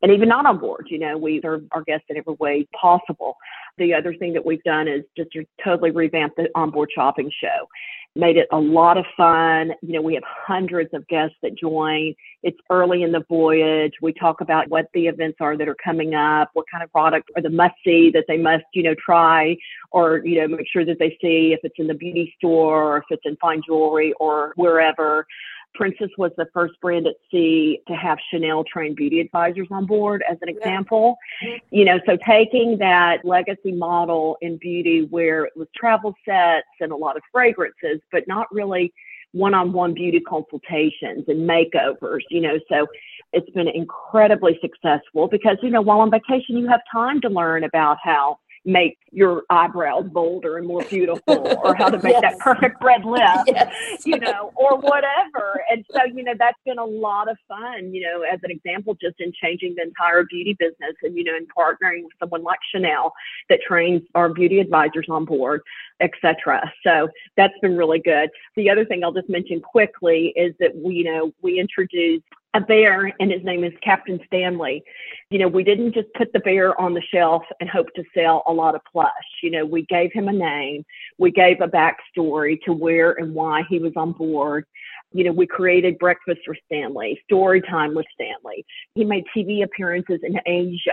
And 0.00 0.12
even 0.12 0.28
not 0.28 0.46
on 0.46 0.58
board, 0.58 0.86
you 0.90 0.98
know, 0.98 1.18
we 1.18 1.40
serve 1.42 1.64
our 1.72 1.82
guests 1.82 2.06
in 2.08 2.16
every 2.16 2.34
way 2.34 2.68
possible. 2.80 3.36
The 3.78 3.94
other 3.94 4.14
thing 4.14 4.32
that 4.34 4.46
we've 4.46 4.62
done 4.62 4.86
is 4.86 5.02
just 5.16 5.32
to 5.32 5.44
totally 5.64 5.90
revamp 5.90 6.36
the 6.36 6.48
onboard 6.54 6.90
shopping 6.94 7.30
show 7.42 7.66
made 8.14 8.36
it 8.36 8.46
a 8.52 8.58
lot 8.58 8.98
of 8.98 9.04
fun. 9.16 9.72
You 9.80 9.94
know, 9.94 10.02
we 10.02 10.14
have 10.14 10.22
hundreds 10.26 10.92
of 10.92 11.06
guests 11.08 11.36
that 11.42 11.56
join. 11.56 12.14
It's 12.42 12.58
early 12.70 13.02
in 13.02 13.12
the 13.12 13.24
voyage. 13.28 13.94
We 14.02 14.12
talk 14.12 14.40
about 14.40 14.68
what 14.68 14.86
the 14.92 15.06
events 15.06 15.38
are 15.40 15.56
that 15.56 15.68
are 15.68 15.76
coming 15.82 16.14
up, 16.14 16.50
what 16.52 16.66
kind 16.70 16.84
of 16.84 16.92
products 16.92 17.28
are 17.36 17.42
the 17.42 17.50
must 17.50 17.74
see 17.84 18.10
that 18.12 18.24
they 18.28 18.36
must, 18.36 18.64
you 18.74 18.82
know, 18.82 18.94
try 19.02 19.56
or, 19.92 20.18
you 20.24 20.40
know, 20.40 20.56
make 20.56 20.66
sure 20.70 20.84
that 20.84 20.98
they 20.98 21.16
see 21.22 21.52
if 21.52 21.60
it's 21.62 21.76
in 21.78 21.86
the 21.86 21.94
beauty 21.94 22.34
store 22.36 22.82
or 22.82 22.98
if 22.98 23.04
it's 23.10 23.22
in 23.24 23.36
fine 23.36 23.62
jewelry 23.66 24.12
or 24.20 24.52
wherever. 24.56 25.26
Princess 25.74 26.10
was 26.18 26.32
the 26.36 26.46
first 26.52 26.74
brand 26.80 27.06
at 27.06 27.14
sea 27.30 27.80
to 27.88 27.94
have 27.94 28.18
Chanel 28.30 28.64
trained 28.64 28.96
beauty 28.96 29.20
advisors 29.20 29.68
on 29.70 29.86
board, 29.86 30.22
as 30.30 30.38
an 30.42 30.48
example. 30.48 31.16
Yeah. 31.42 31.56
You 31.70 31.84
know, 31.84 32.00
so 32.06 32.16
taking 32.26 32.78
that 32.78 33.24
legacy 33.24 33.72
model 33.72 34.36
in 34.40 34.58
beauty 34.58 35.06
where 35.10 35.44
it 35.44 35.52
was 35.56 35.68
travel 35.74 36.14
sets 36.24 36.66
and 36.80 36.92
a 36.92 36.96
lot 36.96 37.16
of 37.16 37.22
fragrances, 37.32 38.00
but 38.10 38.28
not 38.28 38.46
really 38.52 38.92
one 39.32 39.54
on 39.54 39.72
one 39.72 39.94
beauty 39.94 40.20
consultations 40.20 41.24
and 41.26 41.48
makeovers, 41.48 42.20
you 42.30 42.40
know, 42.40 42.58
so 42.68 42.86
it's 43.32 43.48
been 43.50 43.68
incredibly 43.68 44.58
successful 44.60 45.26
because, 45.26 45.56
you 45.62 45.70
know, 45.70 45.80
while 45.80 46.00
on 46.00 46.10
vacation, 46.10 46.58
you 46.58 46.68
have 46.68 46.82
time 46.92 47.20
to 47.22 47.28
learn 47.28 47.64
about 47.64 47.96
how 48.02 48.38
make 48.64 48.98
your 49.10 49.42
eyebrows 49.50 50.04
bolder 50.10 50.56
and 50.56 50.66
more 50.66 50.84
beautiful 50.84 51.58
or 51.62 51.74
how 51.74 51.90
to 51.90 51.98
make 52.02 52.12
yes. 52.22 52.22
that 52.22 52.38
perfect 52.38 52.82
red 52.82 53.04
lip, 53.04 53.20
yes. 53.46 54.06
you 54.06 54.18
know, 54.18 54.52
or 54.54 54.78
whatever. 54.78 55.62
And 55.70 55.84
so, 55.90 56.04
you 56.04 56.22
know, 56.22 56.34
that's 56.38 56.58
been 56.64 56.78
a 56.78 56.84
lot 56.84 57.30
of 57.30 57.36
fun, 57.48 57.92
you 57.92 58.02
know, 58.02 58.22
as 58.22 58.40
an 58.42 58.50
example, 58.50 58.96
just 59.00 59.20
in 59.20 59.32
changing 59.32 59.74
the 59.76 59.82
entire 59.82 60.24
beauty 60.24 60.56
business 60.58 60.94
and, 61.02 61.16
you 61.16 61.24
know, 61.24 61.36
in 61.36 61.46
partnering 61.46 62.04
with 62.04 62.12
someone 62.20 62.42
like 62.42 62.60
Chanel 62.70 63.12
that 63.48 63.60
trains 63.66 64.02
our 64.14 64.28
beauty 64.28 64.60
advisors 64.60 65.06
on 65.08 65.24
board, 65.24 65.62
etc. 66.00 66.72
So 66.84 67.08
that's 67.36 67.54
been 67.60 67.76
really 67.76 68.00
good. 68.00 68.30
The 68.56 68.70
other 68.70 68.84
thing 68.84 69.02
I'll 69.02 69.12
just 69.12 69.28
mention 69.28 69.60
quickly 69.60 70.32
is 70.36 70.54
that 70.60 70.74
we, 70.76 70.94
you 70.94 71.04
know, 71.04 71.32
we 71.42 71.58
introduced 71.58 72.24
a 72.54 72.60
bear 72.60 73.12
and 73.18 73.32
his 73.32 73.42
name 73.44 73.64
is 73.64 73.72
Captain 73.82 74.20
Stanley. 74.26 74.84
You 75.30 75.38
know, 75.38 75.48
we 75.48 75.64
didn't 75.64 75.94
just 75.94 76.12
put 76.14 76.32
the 76.32 76.40
bear 76.40 76.78
on 76.78 76.92
the 76.92 77.02
shelf 77.12 77.42
and 77.60 77.68
hope 77.68 77.88
to 77.94 78.04
sell 78.14 78.42
a 78.46 78.52
lot 78.52 78.74
of 78.74 78.82
plush. 78.90 79.10
You 79.42 79.50
know, 79.50 79.64
we 79.64 79.86
gave 79.86 80.12
him 80.12 80.28
a 80.28 80.32
name, 80.32 80.84
we 81.18 81.30
gave 81.30 81.60
a 81.60 81.68
backstory 81.68 82.60
to 82.64 82.72
where 82.72 83.12
and 83.12 83.34
why 83.34 83.62
he 83.68 83.78
was 83.78 83.92
on 83.96 84.12
board. 84.12 84.66
You 85.12 85.24
know, 85.24 85.32
we 85.32 85.46
created 85.46 85.98
breakfast 85.98 86.40
with 86.46 86.58
Stanley, 86.66 87.20
story 87.24 87.60
time 87.60 87.94
with 87.94 88.06
Stanley. 88.14 88.64
He 88.94 89.04
made 89.04 89.24
TV 89.36 89.62
appearances 89.64 90.20
in 90.22 90.38
Asia 90.46 90.90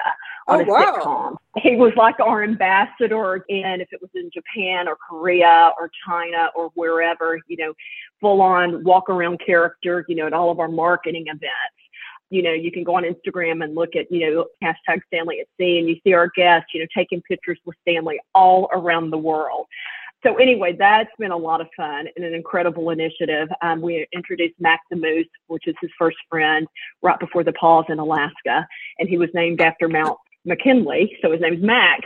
on 0.48 0.62
oh, 0.62 0.64
a 0.64 0.66
wow. 0.66 1.38
sitcom. 1.56 1.62
He 1.62 1.76
was 1.76 1.94
like 1.96 2.20
our 2.20 2.44
ambassador 2.44 3.46
and 3.50 3.82
if 3.82 3.90
it 3.92 4.02
was 4.02 4.12
in 4.16 4.30
Japan 4.34 4.88
or 4.88 4.98
Korea 4.98 5.72
or 5.80 5.90
China 6.06 6.50
or 6.56 6.70
wherever, 6.76 7.40
you 7.48 7.58
know, 7.58 7.74
full 8.22 8.42
on 8.42 8.84
walk 8.84 9.10
around 9.10 9.40
character, 9.46 10.06
you 10.08 10.16
know, 10.16 10.28
at 10.28 10.34
all 10.34 10.52
of 10.52 10.60
our 10.60 10.68
marketing 10.68 11.26
events. 11.28 11.76
You 12.32 12.44
know, 12.44 12.54
you 12.54 12.72
can 12.72 12.84
go 12.84 12.96
on 12.96 13.04
Instagram 13.04 13.64
and 13.64 13.74
look 13.74 13.96
at, 13.96 14.12
you 14.12 14.20
know, 14.20 14.46
hashtag 14.64 15.00
Stanley 15.08 15.40
at 15.40 15.48
sea 15.60 15.80
and 15.80 15.90
you 15.90 15.96
see 16.04 16.14
our 16.14 16.30
guests, 16.36 16.70
you 16.74 16.80
know, 16.80 16.88
taking 16.96 17.22
pictures 17.24 17.58
with 17.66 17.76
Stanley 17.82 18.20
all 18.36 18.70
around 18.72 19.10
the 19.10 19.18
world. 19.18 19.66
So 20.26 20.36
anyway, 20.36 20.76
that's 20.78 21.10
been 21.18 21.32
a 21.32 21.38
lot 21.38 21.62
of 21.62 21.68
fun 21.78 22.08
and 22.16 22.26
an 22.26 22.34
incredible 22.34 22.90
initiative. 22.90 23.48
Um, 23.62 23.82
we 23.82 24.06
introduced 24.14 24.56
Mac 24.60 24.82
the 24.90 24.98
Moose, 24.98 25.28
which 25.48 25.66
is 25.66 25.76
his 25.82 25.92
first 25.98 26.18
friend, 26.30 26.68
right 27.02 27.20
before 27.20 27.44
the 27.44 27.54
pause 27.54 27.86
in 27.88 28.00
Alaska, 28.00 28.68
and 28.98 29.08
he 29.08 29.18
was 29.18 29.30
named 29.34 29.62
after 29.62 29.88
Mount 29.88 30.18
McKinley, 30.46 31.18
so 31.22 31.32
his 31.32 31.42
name's 31.42 31.62
Mac. 31.62 32.02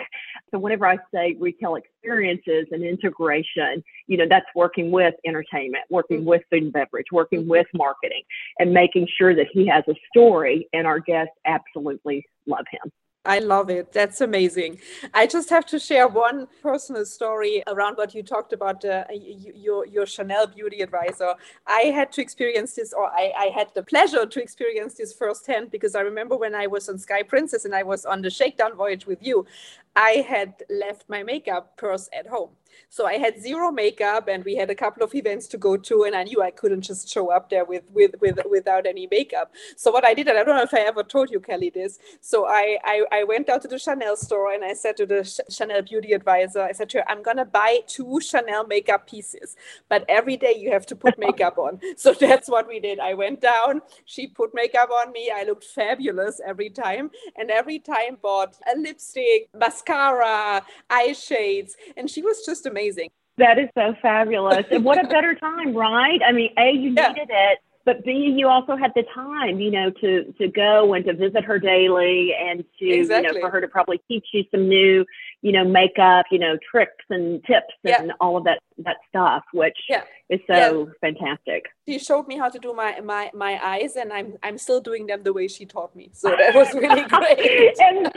So 0.51 0.59
whenever 0.59 0.85
I 0.85 0.97
say 1.13 1.35
retail 1.39 1.75
experiences 1.75 2.67
and 2.71 2.83
integration, 2.83 3.83
you 4.07 4.17
know, 4.17 4.25
that's 4.29 4.45
working 4.55 4.91
with 4.91 5.15
entertainment, 5.25 5.85
working 5.89 6.19
mm-hmm. 6.19 6.29
with 6.29 6.41
food 6.51 6.63
and 6.63 6.73
beverage, 6.73 7.07
working 7.11 7.41
mm-hmm. 7.41 7.49
with 7.49 7.67
marketing, 7.73 8.21
and 8.59 8.71
making 8.71 9.07
sure 9.17 9.35
that 9.35 9.47
he 9.51 9.65
has 9.67 9.83
a 9.87 9.95
story, 10.11 10.67
and 10.73 10.85
our 10.85 10.99
guests 10.99 11.33
absolutely 11.45 12.25
love 12.45 12.65
him. 12.69 12.91
I 13.25 13.39
love 13.39 13.69
it. 13.69 13.93
That's 13.93 14.19
amazing. 14.19 14.79
I 15.13 15.27
just 15.27 15.49
have 15.49 15.65
to 15.67 15.79
share 15.79 16.09
one 16.09 16.45
personal 16.61 17.05
story 17.05 17.63
around 17.67 17.95
what 17.95 18.13
you 18.13 18.21
talked 18.21 18.51
about 18.51 18.83
uh, 18.83 19.05
your 19.13 19.85
your 19.85 20.05
Chanel 20.05 20.47
beauty 20.47 20.81
advisor. 20.81 21.33
I 21.65 21.83
had 21.95 22.11
to 22.13 22.21
experience 22.21 22.75
this, 22.75 22.91
or 22.91 23.05
I, 23.05 23.31
I 23.37 23.45
had 23.55 23.69
the 23.75 23.83
pleasure 23.83 24.25
to 24.25 24.41
experience 24.41 24.95
this 24.95 25.13
firsthand 25.13 25.71
because 25.71 25.95
I 25.95 26.01
remember 26.01 26.35
when 26.35 26.53
I 26.53 26.67
was 26.67 26.89
on 26.89 26.97
Sky 26.99 27.23
Princess 27.23 27.63
and 27.63 27.73
I 27.73 27.83
was 27.83 28.05
on 28.05 28.21
the 28.21 28.29
shakedown 28.29 28.75
voyage 28.75 29.05
with 29.05 29.19
you, 29.21 29.45
I 29.95 30.25
had 30.27 30.55
left 30.69 31.09
my 31.09 31.23
makeup 31.23 31.77
purse 31.77 32.09
at 32.17 32.27
home. 32.27 32.51
So 32.89 33.05
I 33.05 33.15
had 33.15 33.41
zero 33.41 33.71
makeup 33.71 34.27
and 34.27 34.43
we 34.45 34.55
had 34.55 34.69
a 34.69 34.75
couple 34.75 35.03
of 35.03 35.15
events 35.15 35.47
to 35.49 35.57
go 35.57 35.77
to 35.77 36.03
and 36.05 36.15
I 36.15 36.23
knew 36.23 36.41
I 36.41 36.51
couldn't 36.51 36.81
just 36.81 37.09
show 37.09 37.31
up 37.31 37.49
there 37.49 37.65
with 37.65 37.83
with, 37.93 38.15
with 38.21 38.39
without 38.49 38.87
any 38.87 39.07
makeup. 39.11 39.53
So 39.77 39.91
what 39.91 40.05
I 40.05 40.13
did, 40.13 40.27
and 40.27 40.37
I 40.37 40.43
don't 40.43 40.55
know 40.55 40.63
if 40.63 40.73
I 40.73 40.81
ever 40.81 41.03
told 41.03 41.31
you, 41.31 41.39
Kelly, 41.39 41.69
this. 41.69 41.99
So 42.21 42.47
I 42.47 42.77
I, 42.85 43.03
I 43.11 43.23
went 43.25 43.49
out 43.49 43.61
to 43.63 43.67
the 43.67 43.79
Chanel 43.79 44.15
store 44.17 44.53
and 44.53 44.63
I 44.63 44.73
said 44.73 44.97
to 44.97 45.05
the 45.05 45.23
Ch- 45.23 45.53
Chanel 45.53 45.83
beauty 45.83 46.13
advisor, 46.13 46.61
I 46.61 46.71
said 46.73 46.89
to 46.91 46.99
her, 46.99 47.11
I'm 47.11 47.23
gonna 47.23 47.45
buy 47.45 47.79
two 47.87 48.19
Chanel 48.21 48.67
makeup 48.67 49.07
pieces, 49.09 49.55
but 49.89 50.05
every 50.09 50.37
day 50.37 50.55
you 50.57 50.71
have 50.71 50.85
to 50.87 50.95
put 50.95 51.19
makeup 51.19 51.57
on. 51.57 51.79
So 51.97 52.13
that's 52.13 52.49
what 52.49 52.67
we 52.67 52.79
did. 52.79 52.99
I 52.99 53.13
went 53.15 53.41
down, 53.41 53.81
she 54.05 54.27
put 54.27 54.53
makeup 54.53 54.89
on 54.91 55.11
me, 55.11 55.31
I 55.35 55.43
looked 55.43 55.65
fabulous 55.65 56.41
every 56.45 56.69
time, 56.69 57.11
and 57.37 57.51
every 57.51 57.79
time 57.79 58.17
bought 58.21 58.55
a 58.73 58.77
lipstick, 58.77 59.49
mascara, 59.53 59.82
eye 59.89 61.13
shades, 61.13 61.75
and 61.97 62.09
she 62.09 62.21
was 62.21 62.45
just 62.45 62.65
amazing. 62.65 63.09
That 63.37 63.57
is 63.57 63.69
so 63.75 63.95
fabulous. 64.01 64.65
and 64.69 64.85
what 64.85 65.03
a 65.03 65.07
better 65.07 65.33
time, 65.33 65.75
right? 65.75 66.21
I 66.25 66.31
mean, 66.31 66.51
A, 66.57 66.71
you 66.71 66.93
yeah. 66.95 67.07
needed 67.09 67.29
it, 67.31 67.59
but 67.85 68.03
B, 68.05 68.33
you 68.37 68.47
also 68.47 68.77
had 68.77 68.91
the 68.95 69.03
time, 69.13 69.59
you 69.59 69.69
know, 69.69 69.89
to 69.89 70.31
to 70.33 70.47
go 70.47 70.93
and 70.93 71.03
to 71.05 71.13
visit 71.13 71.43
her 71.43 71.59
daily 71.59 72.33
and 72.39 72.63
to, 72.79 72.89
exactly. 72.89 73.27
you 73.27 73.33
know, 73.33 73.41
for 73.41 73.51
her 73.51 73.59
to 73.59 73.67
probably 73.67 74.01
teach 74.07 74.25
you 74.33 74.45
some 74.51 74.69
new, 74.69 75.05
you 75.41 75.51
know, 75.51 75.65
makeup, 75.65 76.27
you 76.31 76.39
know, 76.39 76.57
tricks 76.71 77.05
and 77.09 77.43
tips 77.43 77.73
yeah. 77.83 78.01
and 78.01 78.13
all 78.21 78.37
of 78.37 78.45
that 78.45 78.59
that 78.79 78.97
stuff, 79.09 79.43
which 79.51 79.77
yeah. 79.89 80.03
is 80.29 80.39
so 80.47 80.91
fantastic. 81.01 81.65
She 81.87 81.99
showed 81.99 82.27
me 82.27 82.37
how 82.37 82.49
to 82.49 82.59
do 82.59 82.73
my 82.73 83.01
my 83.01 83.31
my 83.33 83.59
eyes, 83.61 83.97
and 83.97 84.13
I'm 84.13 84.35
I'm 84.43 84.57
still 84.57 84.79
doing 84.79 85.07
them 85.07 85.23
the 85.23 85.33
way 85.33 85.49
she 85.49 85.65
taught 85.65 85.93
me. 85.93 86.09
So 86.13 86.29
that 86.29 86.55
was 86.55 86.73
really 86.73 87.03
great. 87.09 87.77
and 87.79 88.11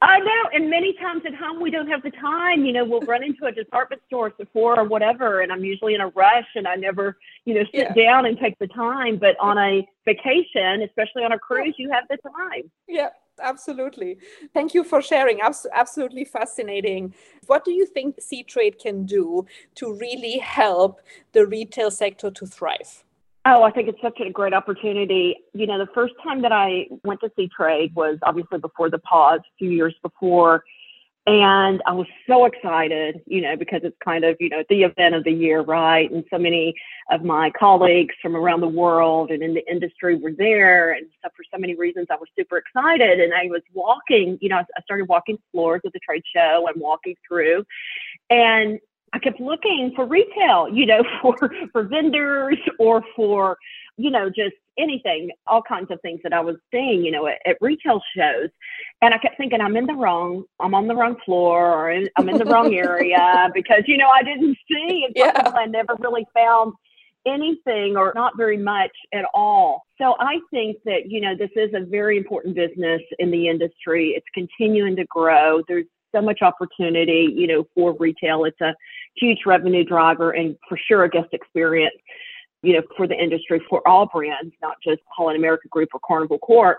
I 0.00 0.20
know, 0.20 0.42
and 0.54 0.70
many 0.70 0.92
times 0.94 1.22
at 1.26 1.34
home 1.34 1.60
we 1.60 1.70
don't 1.70 1.88
have 1.88 2.02
the 2.02 2.12
time. 2.12 2.64
You 2.64 2.72
know, 2.72 2.84
we'll 2.84 3.00
run 3.00 3.24
into 3.24 3.46
a 3.46 3.52
department 3.52 4.00
store, 4.06 4.32
Sephora, 4.36 4.80
or 4.80 4.84
whatever, 4.84 5.40
and 5.40 5.50
I'm 5.50 5.64
usually 5.64 5.94
in 5.94 6.00
a 6.00 6.08
rush, 6.08 6.46
and 6.54 6.68
I 6.68 6.76
never, 6.76 7.18
you 7.44 7.54
know, 7.54 7.64
sit 7.74 7.88
yeah. 7.96 8.04
down 8.04 8.24
and 8.26 8.38
take 8.38 8.56
the 8.60 8.68
time. 8.68 9.16
But 9.16 9.36
on 9.40 9.58
a 9.58 9.86
vacation, 10.04 10.82
especially 10.82 11.24
on 11.24 11.32
a 11.32 11.38
cruise, 11.38 11.74
you 11.78 11.90
have 11.90 12.04
the 12.08 12.16
time. 12.18 12.70
Yeah, 12.86 13.08
absolutely. 13.42 14.18
Thank 14.54 14.72
you 14.72 14.84
for 14.84 15.02
sharing. 15.02 15.40
Absolutely 15.40 16.24
fascinating. 16.24 17.12
What 17.46 17.64
do 17.64 17.72
you 17.72 17.84
think 17.84 18.20
Seatrade 18.20 18.78
can 18.78 19.04
do 19.04 19.46
to 19.76 19.92
really 19.92 20.38
help 20.38 21.00
the 21.32 21.44
retail 21.44 21.90
sector 21.90 22.30
to 22.30 22.46
thrive? 22.46 23.02
Oh, 23.50 23.62
I 23.62 23.70
think 23.70 23.88
it's 23.88 24.02
such 24.02 24.20
a 24.20 24.28
great 24.28 24.52
opportunity. 24.52 25.34
You 25.54 25.66
know, 25.66 25.78
the 25.78 25.90
first 25.94 26.12
time 26.22 26.42
that 26.42 26.52
I 26.52 26.86
went 27.02 27.20
to 27.20 27.30
Seatrade 27.30 27.94
was 27.94 28.18
obviously 28.22 28.58
before 28.58 28.90
the 28.90 28.98
pause, 28.98 29.40
a 29.40 29.56
few 29.58 29.70
years 29.70 29.94
before. 30.02 30.64
And 31.26 31.82
I 31.86 31.92
was 31.92 32.06
so 32.26 32.44
excited, 32.44 33.22
you 33.26 33.40
know, 33.40 33.56
because 33.56 33.80
it's 33.84 33.96
kind 34.04 34.24
of, 34.24 34.36
you 34.38 34.50
know, 34.50 34.62
the 34.68 34.82
event 34.82 35.14
of 35.14 35.24
the 35.24 35.32
year, 35.32 35.62
right? 35.62 36.10
And 36.10 36.24
so 36.30 36.36
many 36.36 36.74
of 37.10 37.22
my 37.22 37.50
colleagues 37.58 38.14
from 38.20 38.36
around 38.36 38.60
the 38.60 38.68
world 38.68 39.30
and 39.30 39.42
in 39.42 39.54
the 39.54 39.66
industry 39.66 40.16
were 40.16 40.32
there. 40.36 40.92
And 40.92 41.06
so 41.22 41.30
for 41.34 41.42
so 41.50 41.58
many 41.58 41.74
reasons, 41.74 42.08
I 42.10 42.16
was 42.16 42.28
super 42.38 42.58
excited. 42.58 43.18
And 43.18 43.32
I 43.32 43.44
was 43.44 43.62
walking, 43.72 44.36
you 44.42 44.50
know, 44.50 44.58
I 44.58 44.82
started 44.82 45.08
walking 45.08 45.38
floors 45.52 45.80
of 45.86 45.92
the 45.92 46.00
trade 46.00 46.22
show 46.34 46.66
and 46.70 46.78
walking 46.78 47.14
through. 47.26 47.64
And 48.28 48.78
I 49.12 49.18
kept 49.18 49.40
looking 49.40 49.92
for 49.94 50.06
retail, 50.06 50.68
you 50.68 50.86
know, 50.86 51.02
for 51.22 51.36
for 51.72 51.82
vendors 51.84 52.58
or 52.78 53.02
for, 53.16 53.56
you 53.96 54.10
know, 54.10 54.28
just 54.28 54.54
anything, 54.78 55.30
all 55.46 55.62
kinds 55.62 55.90
of 55.90 56.00
things 56.00 56.20
that 56.22 56.32
I 56.32 56.40
was 56.40 56.56
seeing, 56.72 57.04
you 57.04 57.10
know, 57.10 57.26
at, 57.26 57.38
at 57.44 57.56
retail 57.60 58.00
shows. 58.16 58.48
And 59.02 59.12
I 59.12 59.18
kept 59.18 59.36
thinking, 59.36 59.60
I'm 59.60 59.76
in 59.76 59.86
the 59.86 59.94
wrong, 59.94 60.44
I'm 60.60 60.74
on 60.74 60.86
the 60.86 60.94
wrong 60.94 61.16
floor 61.24 61.72
or 61.72 61.90
in, 61.90 62.08
I'm 62.16 62.28
in 62.28 62.38
the 62.38 62.44
wrong 62.44 62.74
area 62.86 63.50
because, 63.52 63.82
you 63.86 63.96
know, 63.96 64.08
I 64.08 64.22
didn't 64.22 64.56
see 64.70 65.04
and 65.04 65.12
yeah. 65.14 65.52
I 65.54 65.66
never 65.66 65.96
really 65.98 66.26
found 66.32 66.74
anything 67.26 67.96
or 67.96 68.12
not 68.14 68.36
very 68.36 68.56
much 68.56 68.92
at 69.12 69.24
all. 69.34 69.82
So 69.98 70.14
I 70.18 70.38
think 70.50 70.78
that, 70.84 71.10
you 71.10 71.20
know, 71.20 71.36
this 71.36 71.50
is 71.56 71.70
a 71.74 71.84
very 71.84 72.16
important 72.16 72.54
business 72.54 73.02
in 73.18 73.30
the 73.30 73.48
industry. 73.48 74.10
It's 74.16 74.26
continuing 74.32 74.96
to 74.96 75.04
grow. 75.06 75.62
There's 75.68 75.86
so 76.14 76.20
much 76.20 76.42
opportunity, 76.42 77.32
you 77.34 77.46
know, 77.46 77.66
for 77.74 77.96
retail. 77.98 78.44
It's 78.44 78.60
a 78.60 78.74
huge 79.16 79.40
revenue 79.46 79.84
driver 79.84 80.32
and 80.32 80.56
for 80.68 80.78
sure 80.78 81.04
a 81.04 81.10
guest 81.10 81.28
experience, 81.32 81.96
you 82.62 82.74
know, 82.74 82.82
for 82.96 83.06
the 83.06 83.14
industry 83.14 83.62
for 83.68 83.86
all 83.86 84.06
brands, 84.06 84.54
not 84.62 84.76
just 84.82 85.00
Holland 85.08 85.38
America 85.38 85.68
Group 85.68 85.90
or 85.92 86.00
Carnival 86.06 86.38
Corp. 86.38 86.78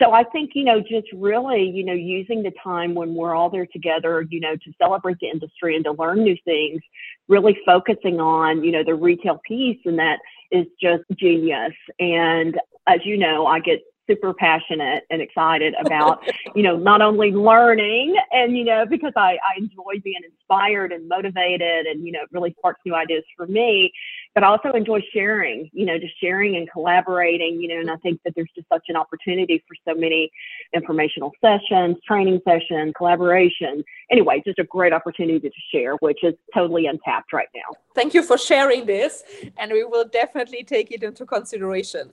So 0.00 0.12
I 0.12 0.24
think, 0.24 0.52
you 0.54 0.64
know, 0.64 0.80
just 0.80 1.06
really, 1.12 1.68
you 1.68 1.84
know, 1.84 1.92
using 1.92 2.42
the 2.42 2.52
time 2.62 2.94
when 2.94 3.14
we're 3.14 3.34
all 3.34 3.50
there 3.50 3.66
together, 3.66 4.22
you 4.30 4.40
know, 4.40 4.56
to 4.56 4.72
celebrate 4.80 5.18
the 5.20 5.28
industry 5.28 5.76
and 5.76 5.84
to 5.84 5.92
learn 5.92 6.22
new 6.22 6.36
things, 6.44 6.80
really 7.28 7.58
focusing 7.66 8.18
on, 8.18 8.64
you 8.64 8.72
know, 8.72 8.82
the 8.82 8.94
retail 8.94 9.40
piece 9.46 9.78
and 9.84 9.98
that 9.98 10.18
is 10.50 10.66
just 10.80 11.02
genius. 11.14 11.74
And 12.00 12.58
as 12.86 13.00
you 13.04 13.18
know, 13.18 13.46
I 13.46 13.60
get 13.60 13.82
super 14.08 14.34
passionate 14.34 15.04
and 15.10 15.22
excited 15.22 15.74
about, 15.84 16.22
you 16.54 16.62
know, 16.62 16.76
not 16.76 17.02
only 17.02 17.30
learning 17.30 18.16
and, 18.32 18.56
you 18.56 18.64
know, 18.64 18.84
because 18.84 19.12
I, 19.16 19.38
I 19.48 19.58
enjoy 19.58 20.00
being 20.02 20.20
inspired 20.24 20.92
and 20.92 21.08
motivated 21.08 21.86
and, 21.86 22.04
you 22.04 22.12
know, 22.12 22.20
it 22.22 22.28
really 22.32 22.54
sparks 22.58 22.80
new 22.84 22.94
ideas 22.94 23.24
for 23.36 23.46
me, 23.46 23.92
but 24.34 24.42
I 24.42 24.48
also 24.48 24.72
enjoy 24.72 25.00
sharing, 25.12 25.70
you 25.72 25.86
know, 25.86 25.98
just 25.98 26.18
sharing 26.20 26.56
and 26.56 26.70
collaborating, 26.70 27.60
you 27.60 27.68
know, 27.68 27.80
and 27.80 27.90
I 27.90 27.96
think 27.96 28.20
that 28.24 28.34
there's 28.34 28.50
just 28.54 28.68
such 28.68 28.84
an 28.88 28.96
opportunity 28.96 29.62
for 29.68 29.76
so 29.86 29.98
many 29.98 30.30
informational 30.74 31.32
sessions, 31.40 31.96
training 32.06 32.40
sessions, 32.46 32.92
collaboration. 32.96 33.84
Anyway, 34.10 34.42
just 34.44 34.58
a 34.58 34.64
great 34.64 34.92
opportunity 34.92 35.48
to 35.48 35.50
share, 35.72 35.94
which 35.96 36.24
is 36.24 36.34
totally 36.54 36.86
untapped 36.86 37.32
right 37.32 37.48
now. 37.54 37.76
Thank 37.94 38.14
you 38.14 38.22
for 38.22 38.38
sharing 38.38 38.86
this, 38.86 39.22
and 39.58 39.70
we 39.70 39.84
will 39.84 40.04
definitely 40.04 40.64
take 40.64 40.90
it 40.90 41.02
into 41.02 41.26
consideration. 41.26 42.10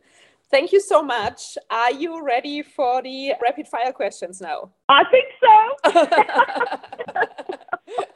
Thank 0.52 0.72
you 0.72 0.82
so 0.82 1.04
much. 1.04 1.60
Are 1.70 1.92
you 1.92 2.24
ready 2.24 2.64
for 2.64 3.04
the 3.04 3.34
rapid 3.42 3.68
fire 3.68 3.92
questions 3.92 4.42
now? 4.42 4.72
I 4.90 5.04
think 5.12 5.26
so. 5.40 5.76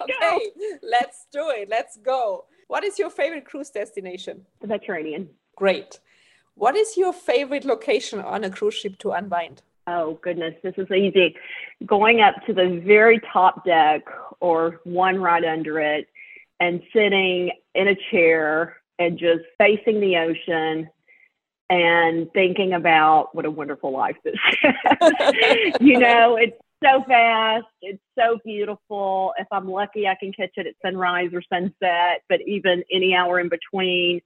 okay, 0.01 0.39
let's 0.81 1.27
do 1.31 1.51
it. 1.51 1.69
Let's 1.69 1.97
go. 1.97 2.45
What 2.67 2.83
is 2.83 2.97
your 2.97 3.11
favorite 3.11 3.45
cruise 3.45 3.69
destination? 3.69 4.47
The 4.61 4.67
Mediterranean. 4.67 5.29
Great. 5.55 5.99
What 6.55 6.75
is 6.75 6.97
your 6.97 7.13
favorite 7.13 7.65
location 7.65 8.19
on 8.19 8.43
a 8.43 8.49
cruise 8.49 8.73
ship 8.73 8.97
to 8.99 9.11
unwind? 9.11 9.61
Oh, 9.85 10.17
goodness, 10.23 10.55
this 10.63 10.73
is 10.77 10.89
easy. 10.89 11.35
Going 11.85 12.21
up 12.21 12.35
to 12.47 12.53
the 12.53 12.81
very 12.83 13.21
top 13.31 13.63
deck 13.63 14.01
or 14.39 14.81
one 14.85 15.19
right 15.19 15.43
under 15.43 15.79
it 15.79 16.07
and 16.59 16.81
sitting 16.93 17.51
in 17.75 17.89
a 17.89 17.95
chair 18.09 18.77
and 18.97 19.19
just 19.19 19.43
facing 19.59 19.99
the 19.99 20.17
ocean 20.17 20.89
and 21.73 22.31
thinking 22.33 22.73
about 22.73 23.33
what 23.33 23.45
a 23.45 23.51
wonderful 23.51 23.91
life 23.91 24.15
this 24.23 24.35
is. 24.63 25.73
you 25.81 25.97
know, 25.97 26.35
it's 26.35 26.57
so 26.83 27.03
fast, 27.07 27.65
it's 27.81 28.03
so 28.17 28.37
beautiful. 28.45 29.33
If 29.39 29.47
I'm 29.51 29.67
lucky, 29.67 30.07
I 30.07 30.15
can 30.15 30.31
catch 30.33 30.51
it 30.57 30.67
at 30.67 30.75
sunrise 30.85 31.31
or 31.33 31.41
sunset, 31.51 32.21
but 32.29 32.41
even 32.45 32.83
any 32.91 33.15
hour 33.15 33.39
in 33.39 33.49
between, 33.49 34.21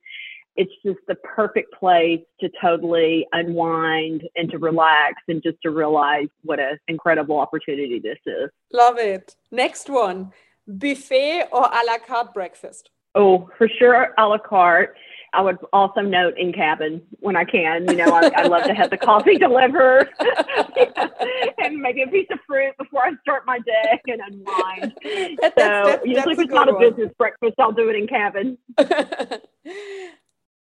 it's 0.57 0.73
just 0.85 0.99
the 1.07 1.15
perfect 1.15 1.73
place 1.73 2.21
to 2.41 2.49
totally 2.61 3.27
unwind 3.31 4.23
and 4.35 4.51
to 4.51 4.57
relax 4.57 5.21
and 5.29 5.41
just 5.41 5.57
to 5.61 5.69
realize 5.69 6.27
what 6.43 6.59
an 6.59 6.79
incredible 6.87 7.37
opportunity 7.37 7.99
this 7.99 8.17
is. 8.25 8.49
Love 8.73 8.97
it. 8.97 9.35
Next 9.51 9.89
one 9.89 10.33
buffet 10.67 11.45
or 11.51 11.63
a 11.63 11.85
la 11.85 11.97
carte 12.05 12.33
breakfast? 12.33 12.89
Oh, 13.15 13.49
for 13.57 13.69
sure, 13.79 14.13
a 14.17 14.27
la 14.27 14.37
carte. 14.37 14.95
I 15.33 15.41
would 15.41 15.57
also 15.73 16.01
note 16.01 16.35
in 16.37 16.53
cabin 16.53 17.01
when 17.19 17.35
I 17.35 17.43
can. 17.43 17.87
You 17.87 17.95
know, 17.97 18.13
I, 18.13 18.31
I 18.35 18.47
love 18.47 18.63
to 18.63 18.73
have 18.73 18.89
the 18.89 18.97
coffee 18.97 19.37
delivered 19.37 20.09
and 21.57 21.77
maybe 21.77 22.03
a 22.03 22.07
piece 22.07 22.27
of 22.31 22.39
fruit 22.47 22.73
before 22.77 23.03
I 23.03 23.11
start 23.21 23.45
my 23.45 23.59
day 23.59 24.01
and 24.07 24.21
unwind. 24.21 24.93
That's, 25.41 25.55
so 25.61 25.83
that's, 25.85 26.05
usually 26.05 26.33
if 26.33 26.39
it's 26.39 26.53
not 26.53 26.71
one. 26.71 26.83
a 26.83 26.89
business 26.89 27.11
breakfast, 27.17 27.55
I'll 27.59 27.71
do 27.71 27.89
it 27.89 27.95
in 27.95 28.07
cabin. 28.07 28.57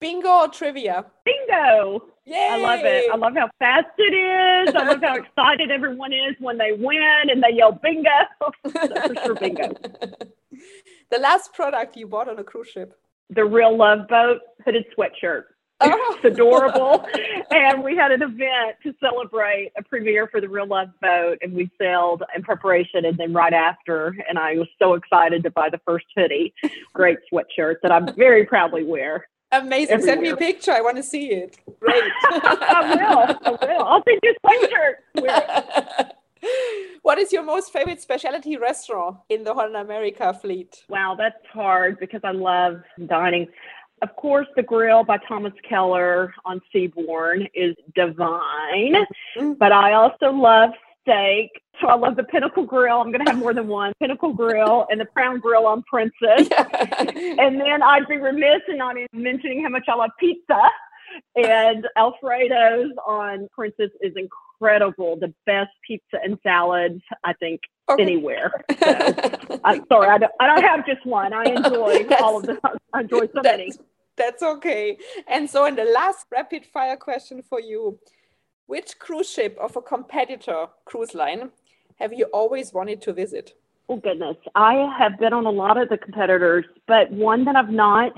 Bingo 0.00 0.28
or 0.28 0.48
trivia? 0.48 1.06
Bingo. 1.24 2.02
Yay. 2.24 2.48
I 2.50 2.56
love 2.58 2.80
it. 2.84 3.10
I 3.10 3.16
love 3.16 3.34
how 3.34 3.48
fast 3.58 3.86
it 3.98 4.68
is. 4.68 4.74
I 4.74 4.84
love 4.84 5.00
how 5.00 5.14
excited 5.14 5.70
everyone 5.70 6.12
is 6.12 6.34
when 6.40 6.58
they 6.58 6.72
win 6.72 7.30
and 7.30 7.42
they 7.42 7.54
yell 7.54 7.72
bingo. 7.72 8.10
for 8.62 9.14
sure, 9.24 9.34
bingo. 9.36 9.74
The 11.10 11.18
last 11.18 11.54
product 11.54 11.96
you 11.96 12.06
bought 12.06 12.28
on 12.28 12.38
a 12.38 12.44
cruise 12.44 12.68
ship? 12.68 12.98
The 13.30 13.44
Real 13.44 13.76
Love 13.76 14.08
Boat 14.08 14.40
hooded 14.64 14.86
sweatshirt. 14.96 15.44
Oh. 15.80 16.16
It's 16.16 16.24
adorable. 16.24 17.06
and 17.50 17.82
we 17.82 17.96
had 17.96 18.10
an 18.10 18.22
event 18.22 18.76
to 18.82 18.94
celebrate 18.98 19.72
a 19.76 19.82
premiere 19.82 20.26
for 20.26 20.40
the 20.40 20.48
Real 20.48 20.66
Love 20.66 20.88
Boat, 21.02 21.38
and 21.42 21.52
we 21.52 21.70
sailed 21.78 22.22
in 22.34 22.42
preparation 22.42 23.04
and 23.04 23.18
then 23.18 23.32
right 23.32 23.52
after. 23.52 24.16
And 24.28 24.38
I 24.38 24.54
was 24.54 24.68
so 24.78 24.94
excited 24.94 25.42
to 25.42 25.50
buy 25.50 25.68
the 25.70 25.80
first 25.84 26.06
hoodie. 26.16 26.54
Great 26.94 27.18
sweatshirt 27.32 27.76
that 27.82 27.92
I'm 27.92 28.14
very 28.14 28.46
proudly 28.46 28.84
wear. 28.84 29.26
Amazing. 29.52 29.94
Everywhere. 29.94 30.14
Send 30.14 30.22
me 30.22 30.28
a 30.30 30.36
picture. 30.36 30.72
I 30.72 30.80
want 30.80 30.96
to 30.96 31.02
see 31.02 31.28
it. 31.30 31.58
Great. 31.78 32.02
I 32.24 32.94
will. 32.96 33.36
I 33.44 33.50
will. 33.50 33.84
I'll 33.84 34.02
send 34.04 34.20
you 34.22 34.34
a 34.34 34.46
sweatshirt. 34.46 36.10
what 37.02 37.18
is 37.18 37.32
your 37.32 37.42
most 37.42 37.72
favorite 37.72 38.00
specialty 38.00 38.56
restaurant 38.56 39.18
in 39.28 39.44
the 39.44 39.54
Holland 39.54 39.76
America 39.76 40.34
fleet? 40.34 40.84
Wow, 40.88 41.14
that's 41.16 41.44
hard 41.52 41.98
because 41.98 42.20
I 42.24 42.32
love 42.32 42.82
dining. 43.06 43.48
Of 44.02 44.14
course, 44.16 44.46
the 44.56 44.62
grill 44.62 45.04
by 45.04 45.18
Thomas 45.26 45.54
Keller 45.66 46.34
on 46.44 46.60
Seabourn 46.74 47.48
is 47.54 47.74
divine, 47.94 49.06
mm-hmm. 49.36 49.52
but 49.54 49.72
I 49.72 49.94
also 49.94 50.30
love 50.30 50.70
steak. 51.02 51.50
So 51.80 51.88
I 51.88 51.94
love 51.94 52.16
the 52.16 52.24
Pinnacle 52.24 52.64
Grill. 52.64 53.00
I'm 53.00 53.12
going 53.12 53.24
to 53.24 53.30
have 53.30 53.38
more 53.38 53.54
than 53.54 53.68
one 53.68 53.92
Pinnacle 54.00 54.32
Grill 54.32 54.86
and 54.90 55.00
the 55.00 55.06
Crown 55.06 55.40
Grill 55.40 55.66
on 55.66 55.82
Princess. 55.84 56.48
and 56.58 57.60
then 57.60 57.82
I'd 57.82 58.06
be 58.08 58.16
remiss 58.16 58.62
in 58.68 58.78
not 58.78 58.96
even 58.96 59.08
mentioning 59.12 59.62
how 59.62 59.68
much 59.70 59.84
I 59.88 59.94
love 59.94 60.10
pizza. 60.18 60.60
And 61.36 61.86
Alfredo's 61.96 62.92
on 63.06 63.48
Princess 63.54 63.90
is 64.00 64.12
incredible 64.16 64.45
incredible. 64.60 65.16
The 65.16 65.32
best 65.44 65.70
pizza 65.86 66.18
and 66.22 66.38
salads, 66.42 67.02
I 67.24 67.32
think, 67.34 67.60
okay. 67.88 68.02
anywhere. 68.02 68.64
So, 69.48 69.60
I'm 69.64 69.84
sorry, 69.88 70.08
I 70.08 70.18
don't, 70.18 70.32
I 70.40 70.46
don't 70.46 70.62
have 70.62 70.84
just 70.86 71.06
one. 71.06 71.32
I 71.32 71.44
enjoy 71.56 72.06
all 72.20 72.38
of 72.38 72.46
them. 72.46 72.58
I 72.92 73.00
enjoy 73.00 73.28
so 73.32 73.40
many. 73.42 73.72
That's 74.16 74.42
okay. 74.42 74.98
And 75.28 75.48
so, 75.48 75.66
in 75.66 75.76
the 75.76 75.84
last 75.84 76.26
rapid 76.32 76.66
fire 76.66 76.96
question 76.96 77.42
for 77.48 77.60
you, 77.60 77.98
which 78.66 78.98
cruise 78.98 79.30
ship 79.30 79.56
of 79.60 79.76
a 79.76 79.82
competitor 79.82 80.66
cruise 80.84 81.14
line 81.14 81.50
have 81.96 82.12
you 82.12 82.24
always 82.26 82.72
wanted 82.72 83.00
to 83.02 83.12
visit? 83.12 83.54
Oh, 83.88 83.96
goodness. 83.96 84.36
I 84.54 84.92
have 84.98 85.18
been 85.18 85.32
on 85.32 85.46
a 85.46 85.50
lot 85.50 85.80
of 85.80 85.88
the 85.88 85.96
competitors, 85.96 86.64
but 86.88 87.10
one 87.12 87.44
that 87.44 87.54
I've 87.56 87.70
not, 87.70 88.12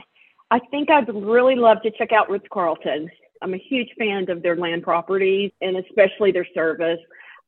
I 0.50 0.60
think 0.70 0.90
I'd 0.90 1.08
really 1.14 1.56
love 1.56 1.82
to 1.82 1.90
check 1.90 2.12
out 2.12 2.30
Ritz 2.30 2.46
Carlton. 2.50 3.10
I'm 3.42 3.54
a 3.54 3.58
huge 3.58 3.90
fan 3.98 4.30
of 4.30 4.42
their 4.42 4.56
land 4.56 4.82
properties 4.82 5.52
and 5.60 5.76
especially 5.76 6.32
their 6.32 6.46
service. 6.54 7.00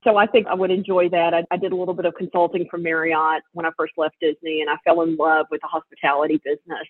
So 0.03 0.17
I 0.17 0.27
think 0.27 0.47
I 0.47 0.55
would 0.55 0.71
enjoy 0.71 1.11
that. 1.11 1.35
I, 1.35 1.45
I, 1.51 1.59
did 1.59 1.73
a 1.73 1.77
little 1.77 1.93
bit 1.93 2.07
of 2.07 2.15
consulting 2.15 2.67
for 2.71 2.79
Marriott 2.79 3.43
when 3.53 3.67
I 3.67 3.71
first 3.77 3.93
left 3.99 4.17
Disney, 4.19 4.63
and 4.63 4.71
I 4.71 4.77
fell 4.83 5.03
in 5.03 5.15
love 5.17 5.47
with 5.51 5.61
the 5.61 5.67
hospitality 5.67 6.41
business 6.43 6.89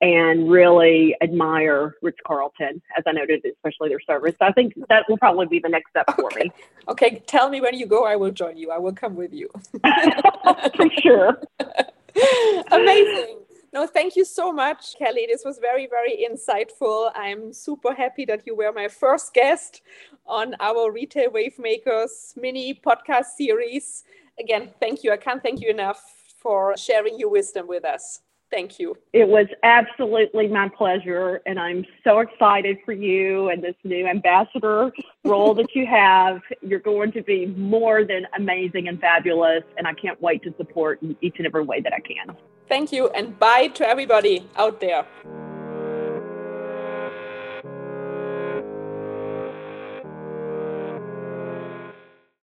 and 0.00 0.48
really 0.48 1.16
admire 1.20 1.96
Ritz 2.00 2.18
Carlton, 2.24 2.80
as 2.96 3.02
I 3.08 3.12
noted, 3.12 3.44
especially 3.44 3.88
their 3.88 4.00
service. 4.00 4.34
So 4.38 4.46
I 4.46 4.52
think 4.52 4.74
that 4.88 5.04
will 5.08 5.18
probably 5.18 5.46
be 5.46 5.58
the 5.58 5.68
next 5.68 5.90
step 5.90 6.06
for 6.14 6.30
me. 6.36 6.52
Okay, 6.88 7.22
tell 7.26 7.48
me 7.48 7.60
when 7.60 7.74
you 7.76 7.86
go. 7.86 8.04
I 8.04 8.14
will 8.14 8.30
join 8.30 8.56
you. 8.56 8.70
I 8.70 8.78
will 8.78 8.94
come 8.94 9.16
with 9.16 9.32
you. 9.32 9.50
for 10.76 10.88
sure. 11.02 11.40
Amazing. 12.70 13.43
No, 13.74 13.88
thank 13.88 14.14
you 14.14 14.24
so 14.24 14.52
much, 14.52 14.96
Kelly. 14.96 15.26
This 15.28 15.44
was 15.44 15.58
very, 15.58 15.88
very 15.88 16.24
insightful. 16.30 17.10
I'm 17.16 17.52
super 17.52 17.92
happy 17.92 18.24
that 18.26 18.46
you 18.46 18.54
were 18.54 18.72
my 18.72 18.86
first 18.86 19.34
guest 19.34 19.82
on 20.26 20.54
our 20.60 20.92
Retail 20.92 21.30
Wavemakers 21.30 22.36
mini 22.36 22.72
podcast 22.86 23.34
series. 23.36 24.04
Again, 24.38 24.70
thank 24.78 25.02
you. 25.02 25.12
I 25.12 25.16
can't 25.16 25.42
thank 25.42 25.60
you 25.60 25.70
enough 25.70 26.00
for 26.38 26.76
sharing 26.76 27.18
your 27.18 27.30
wisdom 27.30 27.66
with 27.66 27.84
us. 27.84 28.20
Thank 28.50 28.78
you. 28.78 28.96
It 29.12 29.28
was 29.28 29.46
absolutely 29.62 30.46
my 30.46 30.68
pleasure. 30.68 31.40
And 31.44 31.58
I'm 31.58 31.84
so 32.04 32.20
excited 32.20 32.78
for 32.84 32.92
you 32.92 33.48
and 33.48 33.62
this 33.62 33.74
new 33.82 34.06
ambassador 34.06 34.92
role 35.24 35.54
that 35.54 35.74
you 35.74 35.86
have. 35.86 36.40
You're 36.62 36.78
going 36.78 37.10
to 37.12 37.22
be 37.22 37.46
more 37.46 38.04
than 38.04 38.26
amazing 38.36 38.86
and 38.88 39.00
fabulous. 39.00 39.64
And 39.76 39.88
I 39.88 39.94
can't 39.94 40.20
wait 40.22 40.42
to 40.44 40.54
support 40.56 41.02
in 41.02 41.16
each 41.20 41.34
and 41.38 41.46
every 41.46 41.64
way 41.64 41.80
that 41.80 41.92
I 41.92 42.00
can. 42.00 42.36
Thank 42.68 42.92
you. 42.92 43.08
And 43.08 43.38
bye 43.38 43.68
to 43.74 43.88
everybody 43.88 44.48
out 44.56 44.80
there. 44.80 45.04